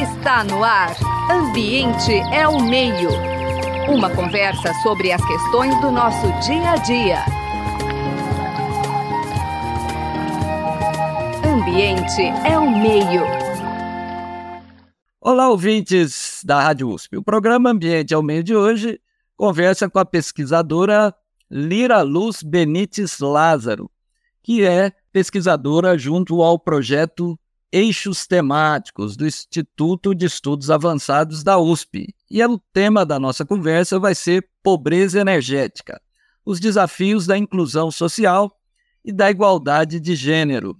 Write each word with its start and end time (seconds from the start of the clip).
Está 0.00 0.44
no 0.44 0.62
ar. 0.62 0.94
Ambiente 1.28 2.12
é 2.32 2.46
o 2.46 2.62
meio. 2.62 3.10
Uma 3.92 4.08
conversa 4.14 4.72
sobre 4.80 5.10
as 5.10 5.20
questões 5.26 5.74
do 5.80 5.90
nosso 5.90 6.26
dia 6.46 6.70
a 6.70 6.76
dia. 6.76 7.18
Ambiente 11.44 12.22
é 12.48 12.56
o 12.56 12.70
meio. 12.70 13.22
Olá, 15.20 15.48
ouvintes 15.48 16.42
da 16.44 16.62
Rádio 16.62 16.88
USP. 16.88 17.16
O 17.16 17.22
programa 17.24 17.70
Ambiente 17.70 18.14
é 18.14 18.16
o 18.16 18.22
Meio 18.22 18.44
de 18.44 18.54
hoje 18.54 19.00
conversa 19.36 19.90
com 19.90 19.98
a 19.98 20.04
pesquisadora 20.04 21.12
Lira 21.50 22.02
Luz 22.02 22.40
Benites 22.40 23.18
Lázaro, 23.18 23.90
que 24.44 24.64
é 24.64 24.92
pesquisadora 25.12 25.98
junto 25.98 26.40
ao 26.40 26.56
projeto 26.56 27.36
Eixos 27.72 28.26
Temáticos 28.26 29.16
do 29.16 29.26
Instituto 29.26 30.14
de 30.14 30.26
Estudos 30.26 30.70
Avançados 30.70 31.42
da 31.42 31.58
USP. 31.58 32.14
E 32.30 32.44
o 32.44 32.58
tema 32.72 33.04
da 33.04 33.18
nossa 33.18 33.44
conversa 33.44 33.98
vai 33.98 34.14
ser 34.14 34.48
pobreza 34.62 35.20
energética, 35.20 36.00
os 36.44 36.60
desafios 36.60 37.26
da 37.26 37.36
inclusão 37.36 37.90
social 37.90 38.56
e 39.04 39.12
da 39.12 39.30
igualdade 39.30 40.00
de 40.00 40.14
gênero. 40.14 40.76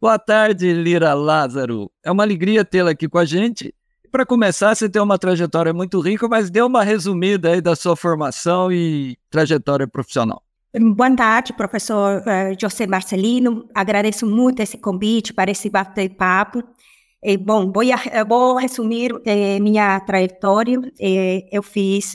Boa 0.00 0.18
tarde, 0.18 0.72
Lira 0.72 1.14
Lázaro. 1.14 1.90
É 2.04 2.10
uma 2.10 2.22
alegria 2.22 2.64
tê-la 2.64 2.90
aqui 2.90 3.08
com 3.08 3.18
a 3.18 3.24
gente. 3.24 3.74
Para 4.10 4.24
começar, 4.24 4.74
você 4.74 4.88
tem 4.88 5.02
uma 5.02 5.18
trajetória 5.18 5.72
muito 5.72 6.00
rica, 6.00 6.28
mas 6.28 6.50
dê 6.50 6.62
uma 6.62 6.82
resumida 6.82 7.50
aí 7.50 7.60
da 7.60 7.76
sua 7.76 7.94
formação 7.94 8.72
e 8.72 9.18
trajetória 9.28 9.86
profissional. 9.86 10.42
Boa 10.74 11.16
tarde, 11.16 11.54
professor 11.54 12.20
uh, 12.20 12.54
José 12.60 12.86
Marcelino. 12.86 13.66
Agradeço 13.74 14.26
muito 14.26 14.60
esse 14.60 14.76
convite 14.76 15.32
para 15.32 15.50
esse 15.50 15.70
bate-papo. 15.70 16.62
Bom, 17.40 17.72
vou, 17.72 17.82
vou 18.28 18.56
resumir 18.56 19.10
eh, 19.24 19.58
minha 19.60 19.98
trajetória. 20.00 20.78
Eh, 21.00 21.48
eu 21.50 21.62
fiz 21.62 22.14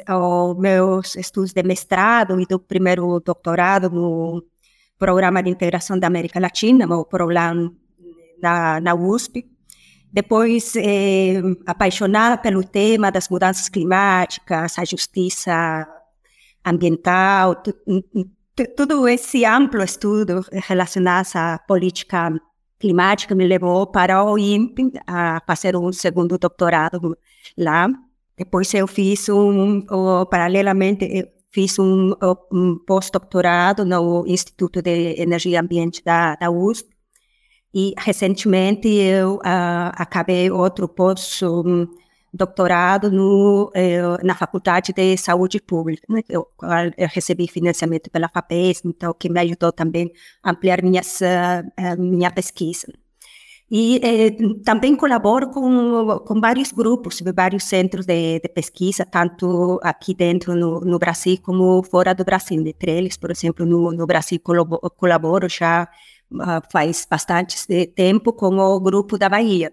meus 0.58 1.16
estudos 1.16 1.52
de 1.52 1.64
mestrado 1.64 2.40
e 2.40 2.46
do 2.46 2.60
primeiro 2.60 3.20
doutorado 3.20 3.90
no 3.90 4.44
Programa 5.00 5.42
de 5.42 5.50
Integração 5.50 5.98
da 6.00 6.08
América 6.08 6.40
Latina, 6.40 6.86
o 6.96 7.06
PROLAN, 7.06 7.72
na, 8.42 8.80
na 8.80 8.94
USP. 8.94 9.46
Depois, 10.12 10.76
eh, 10.76 11.42
apaixonada 11.66 12.38
pelo 12.38 12.64
tema 12.64 13.12
das 13.12 13.28
mudanças 13.30 13.68
climáticas, 13.68 14.78
a 14.78 14.86
justiça 14.86 15.88
ambiental, 16.64 17.62
todo 18.76 19.08
esse 19.08 19.46
amplo 19.46 19.84
estudo 19.84 20.46
relacionado 20.52 21.28
à 21.36 21.60
política 21.68 22.32
climática 22.80 23.34
me 23.34 23.48
levou 23.48 23.88
para 23.88 24.24
o 24.24 24.38
INPE 24.38 24.92
a 25.08 25.42
fazer 25.48 25.76
um 25.76 25.92
segundo 25.92 26.38
doutorado 26.38 27.18
lá. 27.58 27.90
Depois 28.38 28.74
eu 28.74 28.88
fiz 28.88 29.30
um, 29.30 29.82
paralelamente, 30.30 31.32
fiz 31.52 31.80
um, 31.80 32.14
um 32.52 32.78
pós-doutorado 32.86 33.86
no 33.86 34.26
Instituto 34.28 34.82
de 34.82 35.16
Energia 35.22 35.54
e 35.54 35.58
Ambiente 35.58 36.04
da, 36.04 36.36
da 36.36 36.52
USP. 36.52 36.90
E 37.74 37.94
recentemente 37.98 38.88
eu 38.88 39.36
uh, 39.38 39.92
acabei 39.94 40.52
outro 40.52 40.88
pós 40.88 41.42
um, 41.42 41.88
doutorado 42.34 43.12
no, 43.12 43.72
eh, 43.76 44.02
na 44.24 44.36
Faculdade 44.36 44.92
de 44.92 45.16
Saúde 45.18 45.62
Pública, 45.62 46.04
né? 46.10 46.22
eu, 46.28 46.48
eu, 46.98 47.08
recebi 47.08 47.48
financiamento 47.48 48.10
pela 48.10 48.28
FAPES, 48.28 48.82
então 48.86 49.14
que 49.14 49.30
me 49.30 49.40
ajudou 49.42 49.72
também 49.72 50.12
a 50.42 50.52
ampliar 50.52 50.82
minhas, 50.82 51.22
uh, 51.22 52.02
minha 52.02 52.32
pesquisa. 52.32 52.88
E 53.72 54.00
eh, 54.04 54.32
também 54.64 54.96
colaboro 54.96 55.50
com, 55.50 56.20
com 56.28 56.40
vários 56.40 56.72
grupos, 56.72 57.22
vários 57.36 57.64
centros 57.64 58.06
de, 58.06 58.40
de 58.40 58.50
pesquisa, 58.50 59.06
tanto 59.06 59.80
aqui 59.84 60.14
dentro 60.14 60.56
no, 60.56 60.82
no, 60.82 61.00
Brasil 61.00 61.38
como 61.42 61.82
fora 61.84 62.14
do 62.14 62.24
Brasil. 62.24 62.62
Entre 62.62 62.92
eles, 62.92 63.18
por 63.18 63.32
exemplo, 63.32 63.66
no, 63.66 63.92
no 63.92 64.06
Brasil 64.06 64.40
colaboro 64.98 65.50
já 65.50 65.88
uh, 66.32 66.62
faz 66.72 67.08
bastante 67.10 67.88
tempo 67.88 68.34
com 68.34 68.58
o 68.58 68.80
grupo 68.80 69.18
da 69.18 69.30
Bahia, 69.30 69.72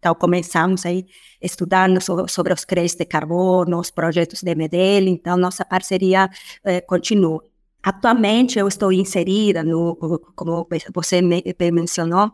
então, 0.00 0.14
começamos 0.14 0.86
aí 0.86 1.04
estudando 1.42 2.00
sobre, 2.00 2.26
sobre 2.32 2.54
os 2.54 2.64
créditos 2.64 2.96
de 2.96 3.04
carbono, 3.04 3.78
os 3.78 3.90
projetos 3.90 4.42
de 4.42 4.54
MDL, 4.54 5.10
então 5.10 5.36
nossa 5.36 5.62
parceria 5.62 6.30
eh, 6.64 6.80
continua. 6.80 7.44
Atualmente, 7.82 8.58
eu 8.58 8.66
estou 8.66 8.90
inserida, 8.92 9.62
no, 9.62 9.96
como 10.34 10.66
você 10.94 11.20
me, 11.20 11.44
mencionou, 11.70 12.32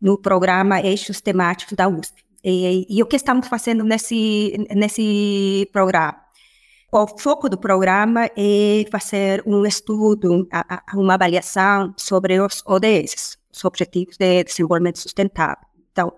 no 0.00 0.18
programa 0.18 0.80
Eixos 0.80 1.22
Temáticos 1.22 1.74
da 1.74 1.88
USP. 1.88 2.22
E, 2.44 2.86
e, 2.88 3.02
o 3.02 3.06
que 3.06 3.16
estamos 3.16 3.48
fazendo 3.48 3.82
nesse, 3.82 4.54
nesse 4.74 5.68
programa? 5.72 6.16
O 6.92 7.06
foco 7.18 7.48
do 7.48 7.58
programa 7.58 8.30
é 8.36 8.84
fazer 8.90 9.42
um 9.46 9.64
estudo, 9.66 10.46
uma 10.94 11.14
avaliação 11.14 11.94
sobre 11.96 12.38
os 12.40 12.62
ODS, 12.66 13.38
os 13.52 13.64
Objetivos 13.64 14.16
de 14.18 14.44
Desenvolvimento 14.44 14.98
Sustentável. 14.98 15.66
Então, 15.92 16.12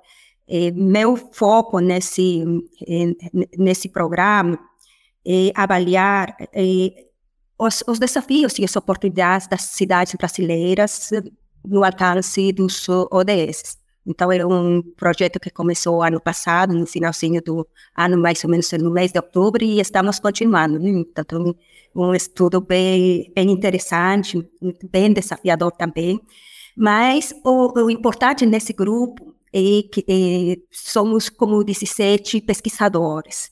é, 0.49 0.71
meu 0.71 1.17
foco 1.17 1.79
nesse, 1.79 2.43
nesse 3.59 3.89
programa 3.89 4.59
é 5.27 5.53
avaliar 5.55 6.35
é, 6.55 7.07
os, 7.59 7.85
os, 7.87 7.99
desafios 7.99 8.59
e 8.59 8.65
as 8.65 8.75
oportunidades 8.75 9.47
das 9.47 9.63
cidades 9.63 10.15
brasileiras 10.15 11.11
no 11.65 11.85
alcance 11.85 12.53
dos 12.53 12.89
ODS. 12.89 13.77
Então, 14.07 14.33
é 14.33 14.47
um 14.47 14.81
projeto 14.97 15.39
que 15.39 15.51
começou 15.51 16.03
ano 16.03 16.19
passado, 16.19 16.73
no 16.73 16.87
finalzinho 16.87 17.43
do 17.43 17.69
ano, 17.95 18.17
mais 18.17 18.43
ou 18.43 18.49
menos 18.49 18.73
no 18.73 18.91
mês 18.91 19.13
de 19.13 19.19
outubro, 19.19 19.63
e 19.63 19.81
estamos 19.81 20.19
continuando. 20.19 20.79
Né? 20.79 20.89
Então, 20.89 21.55
um 21.95 22.15
estudo 22.15 22.59
bem, 22.59 23.31
bem 23.35 23.51
interessante, 23.51 24.49
bem 24.91 25.13
desafiador 25.13 25.73
também. 25.73 26.19
Mas 26.75 27.35
o, 27.45 27.83
o 27.83 27.91
importante 27.91 28.47
nesse 28.47 28.73
grupo 28.73 29.35
e 29.53 29.91
eh, 30.09 30.59
somos 30.71 31.29
como 31.29 31.65
17 31.65 32.41
pesquisadores 32.43 33.51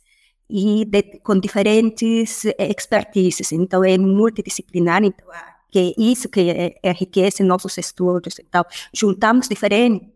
e 0.48 0.84
de, 0.84 1.02
com 1.22 1.38
diferentes 1.38 2.44
expertises, 2.58 3.52
então 3.52 3.84
é 3.84 3.98
multidisciplinar, 3.98 5.02
então, 5.02 5.26
que 5.70 5.78
é 5.78 6.00
isso 6.00 6.28
que 6.28 6.48
é, 6.50 6.78
enriquece 6.84 7.42
nossos 7.42 7.76
estudos. 7.76 8.38
Então, 8.38 8.64
juntamos 8.94 9.48
diferentes, 9.48 10.08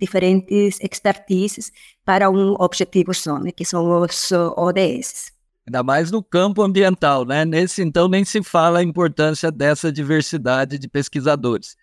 diferentes 0.00 0.78
expertises 0.80 1.70
para 2.04 2.30
um 2.30 2.54
objetivo 2.58 3.12
só, 3.12 3.38
né, 3.38 3.52
que 3.52 3.64
são 3.64 4.02
os 4.02 4.32
ODS. 4.32 5.32
Ainda 5.66 5.82
mais 5.82 6.10
no 6.10 6.22
campo 6.22 6.62
ambiental, 6.62 7.24
né? 7.24 7.44
Nesse, 7.44 7.82
então, 7.82 8.08
nem 8.08 8.24
se 8.24 8.42
fala 8.42 8.78
a 8.78 8.84
importância 8.84 9.50
dessa 9.50 9.90
diversidade 9.90 10.78
de 10.78 10.88
pesquisadores. 10.88 11.76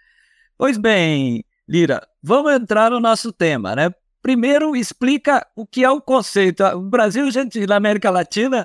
Pois 0.57 0.77
bem, 0.77 1.43
Lira, 1.67 2.01
vamos 2.23 2.53
entrar 2.53 2.89
no 2.89 3.00
nosso 3.00 3.34
tema, 3.34 3.75
né? 3.75 3.94
Primeiro, 4.22 4.73
explica 4.73 5.45
o 5.53 5.66
que 5.67 5.84
é 5.84 5.89
o 5.91 6.00
conceito. 6.00 6.63
O 6.63 6.81
Brasil, 6.84 7.29
gente, 7.29 7.67
na 7.67 7.75
América 7.75 8.09
Latina, 8.09 8.61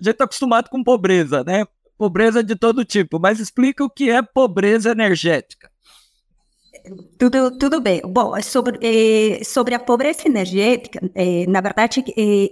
a 0.00 0.04
gente 0.04 0.12
está 0.12 0.24
acostumado 0.24 0.70
com 0.70 0.84
pobreza, 0.84 1.42
né? 1.42 1.66
Pobreza 1.98 2.44
de 2.44 2.54
todo 2.54 2.84
tipo, 2.84 3.18
mas 3.18 3.40
explica 3.40 3.84
o 3.84 3.90
que 3.90 4.08
é 4.08 4.22
pobreza 4.22 4.92
energética. 4.92 5.68
Tudo, 7.18 7.58
tudo 7.58 7.80
bem. 7.80 8.00
Bom, 8.02 8.36
é 8.36 8.40
sobre, 8.40 8.78
eh, 8.80 9.42
sobre 9.44 9.74
a 9.74 9.78
pobreza 9.80 10.26
energética, 10.26 11.00
eh, 11.14 11.44
na 11.46 11.60
verdade, 11.60 12.02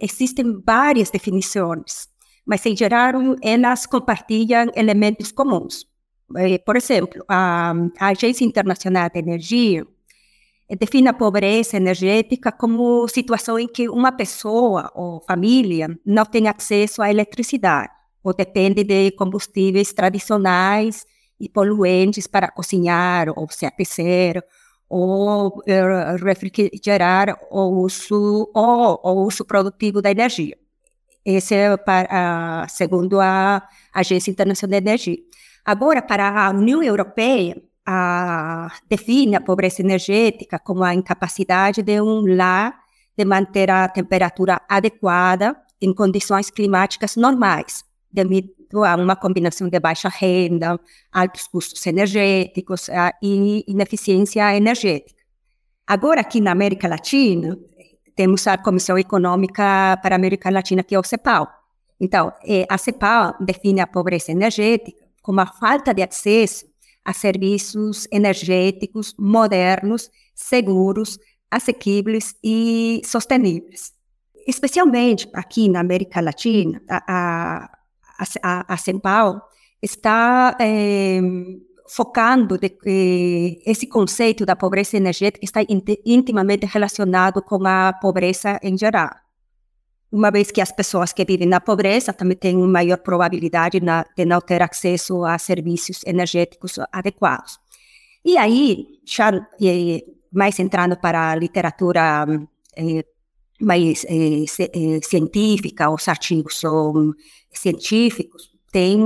existem 0.02 0.60
várias 0.66 1.10
definições, 1.10 2.08
mas 2.44 2.66
em 2.66 2.76
geral 2.76 3.12
elas 3.40 3.86
compartilham 3.86 4.66
elementos 4.74 5.32
comuns. 5.32 5.86
Por 6.66 6.76
exemplo, 6.76 7.24
a, 7.26 7.72
Agência 7.98 8.44
Internacional 8.44 9.08
de 9.08 9.18
Energia 9.18 9.86
define 10.76 11.08
a 11.08 11.14
pobreza 11.14 11.76
energética 11.76 12.52
como 12.52 13.08
situação 13.08 13.58
em 13.58 13.66
que 13.66 13.88
uma 13.88 14.12
pessoa 14.12 14.90
ou 14.94 15.20
família 15.20 15.88
não 16.04 16.26
tem 16.26 16.46
acesso 16.48 17.00
à 17.00 17.10
eletricidade 17.10 17.90
ou 18.22 18.34
depende 18.34 18.84
de 18.84 19.12
combustíveis 19.12 19.92
tradicionais 19.92 21.06
e 21.40 21.48
poluentes 21.48 22.26
para 22.26 22.50
cozinhar 22.50 23.28
ou 23.36 23.48
se 23.50 23.64
aquecer 23.64 24.44
ou 24.88 25.58
uh, 25.58 26.24
refrigerar 26.24 27.38
o 27.50 27.84
uso 27.84 28.50
ou 28.54 29.00
o 29.02 29.26
uso 29.26 29.44
produtivo 29.44 30.02
da 30.02 30.10
energia. 30.10 30.56
Esse 31.24 31.54
é 31.54 31.76
para, 31.76 32.66
segundo 32.68 33.20
a 33.20 33.66
Agência 33.92 34.30
Internacional 34.30 34.80
de 34.80 34.86
Energia. 34.86 35.18
Agora, 35.64 36.00
para 36.00 36.46
a 36.46 36.50
União 36.50 36.82
Europeia, 36.82 37.60
a, 37.90 38.70
define 38.86 39.36
a 39.36 39.40
pobreza 39.40 39.80
energética 39.80 40.58
como 40.58 40.84
a 40.84 40.92
incapacidade 40.94 41.82
de 41.82 42.02
um 42.02 42.22
lar 42.36 42.78
de 43.16 43.24
manter 43.24 43.70
a 43.70 43.88
temperatura 43.88 44.60
adequada 44.68 45.56
em 45.80 45.94
condições 45.94 46.50
climáticas 46.50 47.16
normais, 47.16 47.84
devido 48.12 48.84
a 48.84 48.94
uma 48.94 49.16
combinação 49.16 49.70
de 49.70 49.80
baixa 49.80 50.10
renda, 50.10 50.78
altos 51.10 51.46
custos 51.46 51.86
energéticos 51.86 52.90
e 53.22 53.64
ineficiência 53.66 54.54
energética. 54.54 55.22
Agora, 55.86 56.20
aqui 56.20 56.42
na 56.42 56.52
América 56.52 56.86
Latina, 56.86 57.58
temos 58.14 58.46
a 58.46 58.58
Comissão 58.58 58.98
Econômica 58.98 59.98
para 60.02 60.14
a 60.14 60.18
América 60.18 60.50
Latina, 60.50 60.82
que 60.82 60.94
é 60.94 60.98
o 60.98 61.02
CEPAL. 61.02 61.48
Então, 61.98 62.34
é, 62.44 62.66
a 62.68 62.76
CEPAL 62.76 63.34
define 63.40 63.80
a 63.80 63.86
pobreza 63.86 64.30
energética 64.30 65.08
como 65.22 65.40
a 65.40 65.46
falta 65.46 65.94
de 65.94 66.02
acesso 66.02 66.67
a 67.08 67.12
serviços 67.14 68.06
energéticos 68.12 69.14
modernos, 69.18 70.10
seguros, 70.34 71.18
assequíveis 71.50 72.36
e 72.44 73.00
sosteníveis. 73.02 73.94
Especialmente 74.46 75.26
aqui 75.32 75.70
na 75.70 75.80
América 75.80 76.20
Latina, 76.20 76.82
a, 76.86 77.70
a, 78.18 78.24
a, 78.42 78.74
a 78.74 78.76
está 79.80 80.54
é, 80.60 81.18
focando 81.88 82.58
de, 82.58 82.76
esse 83.64 83.86
conceito 83.86 84.44
da 84.44 84.54
pobreza 84.54 84.98
energética 84.98 85.42
está 85.42 85.60
intimamente 86.04 86.66
relacionado 86.66 87.40
com 87.40 87.66
a 87.66 87.90
pobreza 87.94 88.60
em 88.62 88.76
geral. 88.76 89.27
Uma 90.10 90.30
vez 90.30 90.50
que 90.50 90.60
as 90.60 90.72
pessoas 90.72 91.12
que 91.12 91.24
vivem 91.24 91.46
na 91.46 91.60
pobreza 91.60 92.12
também 92.14 92.36
têm 92.36 92.56
maior 92.56 92.98
probabilidade 92.98 93.80
na, 93.80 94.04
de 94.16 94.24
não 94.24 94.40
ter 94.40 94.62
acesso 94.62 95.24
a 95.24 95.38
serviços 95.38 96.00
energéticos 96.06 96.78
adequados. 96.90 97.58
E 98.24 98.36
aí, 98.38 98.86
já 99.04 99.30
mais 100.32 100.58
entrando 100.58 100.96
para 100.96 101.32
a 101.32 101.34
literatura 101.34 102.26
eh, 102.76 103.04
mais 103.60 104.04
eh, 104.08 104.44
eh, 104.44 105.00
científica, 105.02 105.90
os 105.90 106.08
artigos 106.08 106.58
são 106.58 107.12
científicos, 107.52 108.50
tem 108.72 109.00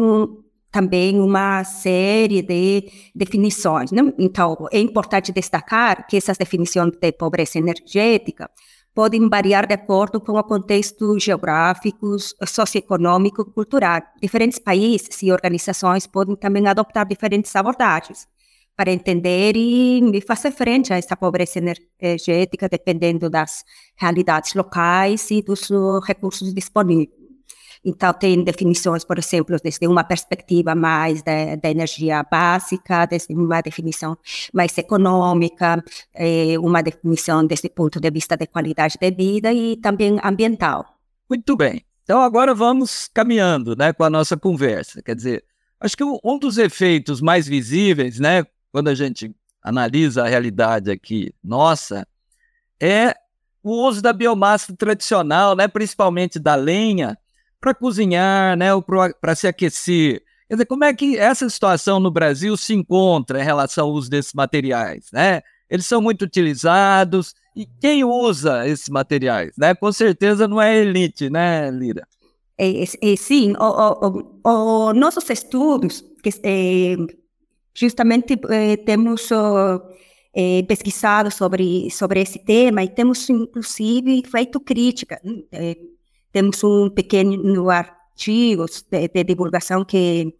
também 0.70 1.20
uma 1.20 1.64
série 1.64 2.42
de 2.42 2.90
definições. 3.14 3.90
Né? 3.92 4.02
Então, 4.18 4.56
é 4.72 4.78
importante 4.78 5.32
destacar 5.32 6.06
que 6.06 6.16
essas 6.16 6.38
definições 6.38 6.92
de 6.92 7.12
pobreza 7.12 7.58
energética 7.58 8.50
podem 8.94 9.28
variar 9.28 9.66
de 9.66 9.74
acordo 9.74 10.20
com 10.20 10.32
o 10.32 10.44
contexto 10.44 11.18
geográfico, 11.18 12.16
socioeconômico 12.46 13.44
cultural. 13.44 14.02
Diferentes 14.20 14.58
países 14.58 15.22
e 15.22 15.32
organizações 15.32 16.06
podem 16.06 16.36
também 16.36 16.66
adotar 16.66 17.06
diferentes 17.06 17.54
abordagens 17.56 18.26
para 18.76 18.90
entender 18.90 19.54
e 19.56 20.20
fazer 20.26 20.50
frente 20.50 20.92
a 20.92 20.96
essa 20.96 21.16
pobreza 21.16 21.58
energética, 21.58 22.68
dependendo 22.68 23.28
das 23.28 23.64
realidades 23.96 24.54
locais 24.54 25.30
e 25.30 25.42
dos 25.42 25.68
recursos 26.06 26.52
disponíveis. 26.54 27.21
Então, 27.84 28.12
tem 28.12 28.44
definições, 28.44 29.04
por 29.04 29.18
exemplo, 29.18 29.56
desde 29.62 29.88
uma 29.88 30.04
perspectiva 30.04 30.74
mais 30.74 31.22
da, 31.22 31.56
da 31.56 31.68
energia 31.68 32.22
básica, 32.22 33.06
desde 33.06 33.34
uma 33.34 33.60
definição 33.60 34.16
mais 34.52 34.76
econômica, 34.78 35.82
eh, 36.14 36.56
uma 36.60 36.80
definição 36.80 37.44
desde 37.44 37.66
o 37.66 37.70
ponto 37.70 37.98
de 37.98 38.10
vista 38.10 38.36
de 38.36 38.46
qualidade 38.46 38.96
de 39.00 39.10
vida 39.10 39.52
e 39.52 39.76
também 39.76 40.20
ambiental. 40.22 40.86
Muito 41.28 41.56
bem. 41.56 41.84
Então, 42.04 42.20
agora 42.20 42.54
vamos 42.54 43.08
caminhando 43.12 43.74
né, 43.74 43.92
com 43.92 44.04
a 44.04 44.10
nossa 44.10 44.36
conversa. 44.36 45.02
Quer 45.02 45.16
dizer, 45.16 45.44
acho 45.80 45.96
que 45.96 46.04
um 46.04 46.38
dos 46.38 46.58
efeitos 46.58 47.20
mais 47.20 47.48
visíveis, 47.48 48.20
né, 48.20 48.44
quando 48.70 48.88
a 48.88 48.94
gente 48.94 49.34
analisa 49.60 50.24
a 50.24 50.28
realidade 50.28 50.90
aqui 50.90 51.34
nossa, 51.42 52.06
é 52.80 53.14
o 53.62 53.86
uso 53.86 54.02
da 54.02 54.12
biomassa 54.12 54.74
tradicional, 54.76 55.54
né, 55.56 55.68
principalmente 55.68 56.38
da 56.38 56.54
lenha, 56.54 57.16
para 57.62 57.72
cozinhar, 57.72 58.56
né, 58.56 58.74
ou 58.74 58.82
para 58.82 59.34
se 59.36 59.46
aquecer. 59.46 60.20
Quer 60.48 60.56
dizer, 60.56 60.66
como 60.66 60.84
é 60.84 60.92
que 60.92 61.16
essa 61.16 61.48
situação 61.48 62.00
no 62.00 62.10
Brasil 62.10 62.56
se 62.56 62.74
encontra 62.74 63.40
em 63.40 63.44
relação 63.44 63.86
ao 63.86 63.92
uso 63.92 64.10
desses 64.10 64.34
materiais, 64.34 65.06
né? 65.12 65.40
Eles 65.70 65.86
são 65.86 66.02
muito 66.02 66.22
utilizados 66.26 67.34
e 67.56 67.66
quem 67.80 68.04
usa 68.04 68.68
esses 68.68 68.88
materiais, 68.88 69.52
né? 69.56 69.74
Com 69.74 69.90
certeza 69.92 70.46
não 70.46 70.60
é 70.60 70.76
elite, 70.76 71.30
né, 71.30 71.70
Lira? 71.70 72.06
É, 72.58 72.82
é, 72.82 73.16
sim, 73.16 73.54
o, 73.58 73.64
o, 73.64 74.40
o, 74.44 74.92
nossos 74.92 75.30
estudos, 75.30 76.04
que 76.22 76.28
é, 76.42 76.96
justamente 77.72 78.38
é, 78.50 78.76
temos 78.76 79.30
é, 80.34 80.62
pesquisado 80.64 81.30
sobre, 81.30 81.90
sobre 81.90 82.20
esse 82.20 82.38
tema 82.38 82.82
e 82.82 82.88
temos, 82.88 83.30
inclusive, 83.30 84.22
feito 84.30 84.60
crítica. 84.60 85.18
Temos 86.32 86.62
um 86.64 86.88
pequeno 86.90 87.70
artigo 87.70 88.66
de, 88.90 89.08
de 89.08 89.24
divulgação 89.24 89.84
que, 89.84 90.34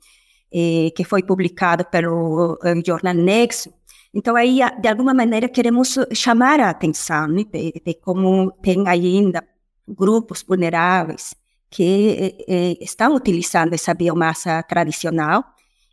eh, 0.53 0.91
que 0.97 1.05
foi 1.05 1.23
publicado 1.23 1.85
pelo 1.87 2.55
uh, 2.55 2.87
jornal 2.87 3.15
Nexo. 3.15 3.73
Então, 4.15 4.37
aí, 4.37 4.61
de 4.81 4.89
alguma 4.89 5.15
maneira, 5.15 5.49
queremos 5.49 5.97
chamar 6.15 6.61
a 6.61 6.71
atenção 6.71 7.29
né, 7.29 7.45
de, 7.51 7.73
de, 7.85 7.95
como 7.95 8.51
tem 8.63 8.87
ainda 8.89 9.43
grupos 9.89 10.43
vulneráveis 10.43 11.35
que 11.71 12.37
eh, 12.47 12.77
estão 12.81 13.15
utilizando 13.15 13.73
essa 13.73 13.95
biomassa 13.95 14.63
tradicional 14.63 15.43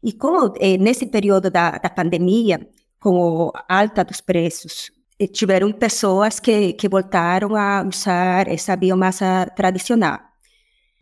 e 0.03 0.11
como, 0.11 0.53
eh, 0.59 0.77
nesse 0.77 1.05
período 1.05 1.49
da, 1.49 1.71
da 1.71 1.89
pandemia, 1.89 2.67
com 2.99 3.51
a 3.55 3.79
alta 3.79 4.03
dos 4.03 4.19
preços 4.19 4.91
tiveram 5.27 5.71
pessoas 5.71 6.39
que, 6.39 6.73
que 6.73 6.87
voltaram 6.87 7.55
a 7.55 7.83
usar 7.83 8.47
essa 8.47 8.75
biomassa 8.75 9.45
tradicional. 9.55 10.19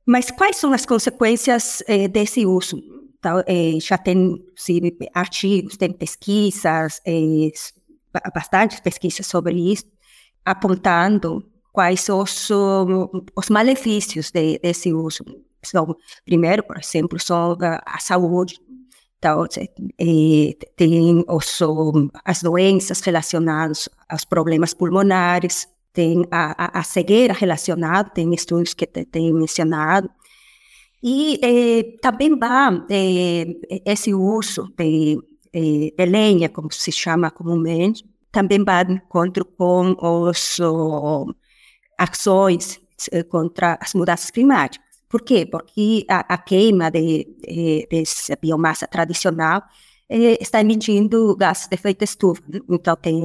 Mas 0.05 0.31
quais 0.31 0.57
são 0.57 0.73
as 0.73 0.85
consequências 0.85 1.83
eh, 1.87 2.07
desse 2.07 2.45
uso? 2.45 2.81
Então, 3.19 3.43
eh, 3.45 3.77
já 3.79 3.97
tem 3.97 4.41
artigos, 5.13 5.77
tem 5.77 5.91
pesquisas, 5.91 7.01
eh, 7.05 7.51
bastante 8.33 8.81
pesquisas 8.81 9.27
sobre 9.27 9.53
isso, 9.53 9.85
apontando 10.45 11.43
quais 11.73 12.07
os, 12.09 12.49
os 13.35 13.49
malefícios 13.49 14.31
de, 14.31 14.57
desse 14.59 14.93
uso. 14.93 15.23
Então, 15.67 15.95
primeiro, 16.25 16.63
por 16.63 16.77
exemplo, 16.77 17.19
sobre 17.19 17.67
a 17.67 17.99
saúde, 17.99 18.59
então, 19.19 19.45
é, 19.99 20.53
tem 20.75 21.23
os, 21.27 21.59
as 22.23 22.41
doenças 22.41 23.01
relacionadas 23.01 23.89
aos 24.09 24.25
problemas 24.25 24.73
pulmonares, 24.73 25.67
tem 25.93 26.25
a, 26.31 26.65
a, 26.65 26.79
a 26.79 26.83
cegueira 26.83 27.33
relacionada, 27.33 28.09
tem 28.09 28.33
estudos 28.33 28.73
que 28.73 28.85
têm 28.85 29.33
mencionado. 29.33 30.09
E 31.01 31.39
é, 31.43 31.97
também 32.01 32.37
vai 32.37 32.83
é, 32.89 33.45
esse 33.85 34.13
uso 34.13 34.71
de, 34.77 35.19
de 35.53 36.05
lenha, 36.05 36.49
como 36.49 36.71
se 36.71 36.91
chama 36.91 37.31
comumente, 37.31 38.03
também 38.31 38.63
vai 38.63 38.85
de 38.85 38.93
encontro 38.93 39.45
com 39.45 39.95
as 40.27 40.57
ações 41.97 42.79
contra 43.29 43.77
as 43.81 43.93
mudanças 43.93 44.29
climáticas. 44.31 44.85
Por 45.09 45.21
quê? 45.21 45.45
Porque 45.45 46.05
a, 46.09 46.33
a 46.33 46.37
queima 46.37 46.91
de, 46.91 47.25
de, 47.41 47.87
dessa 47.89 48.35
biomassa 48.35 48.87
tradicional 48.87 49.61
eh, 49.61 49.63
está 50.09 50.61
emitindo 50.61 51.35
gases 51.35 51.67
de 51.67 51.75
efeito 51.75 52.03
estufa. 52.03 52.41
Então, 52.69 52.95
tem 52.95 53.19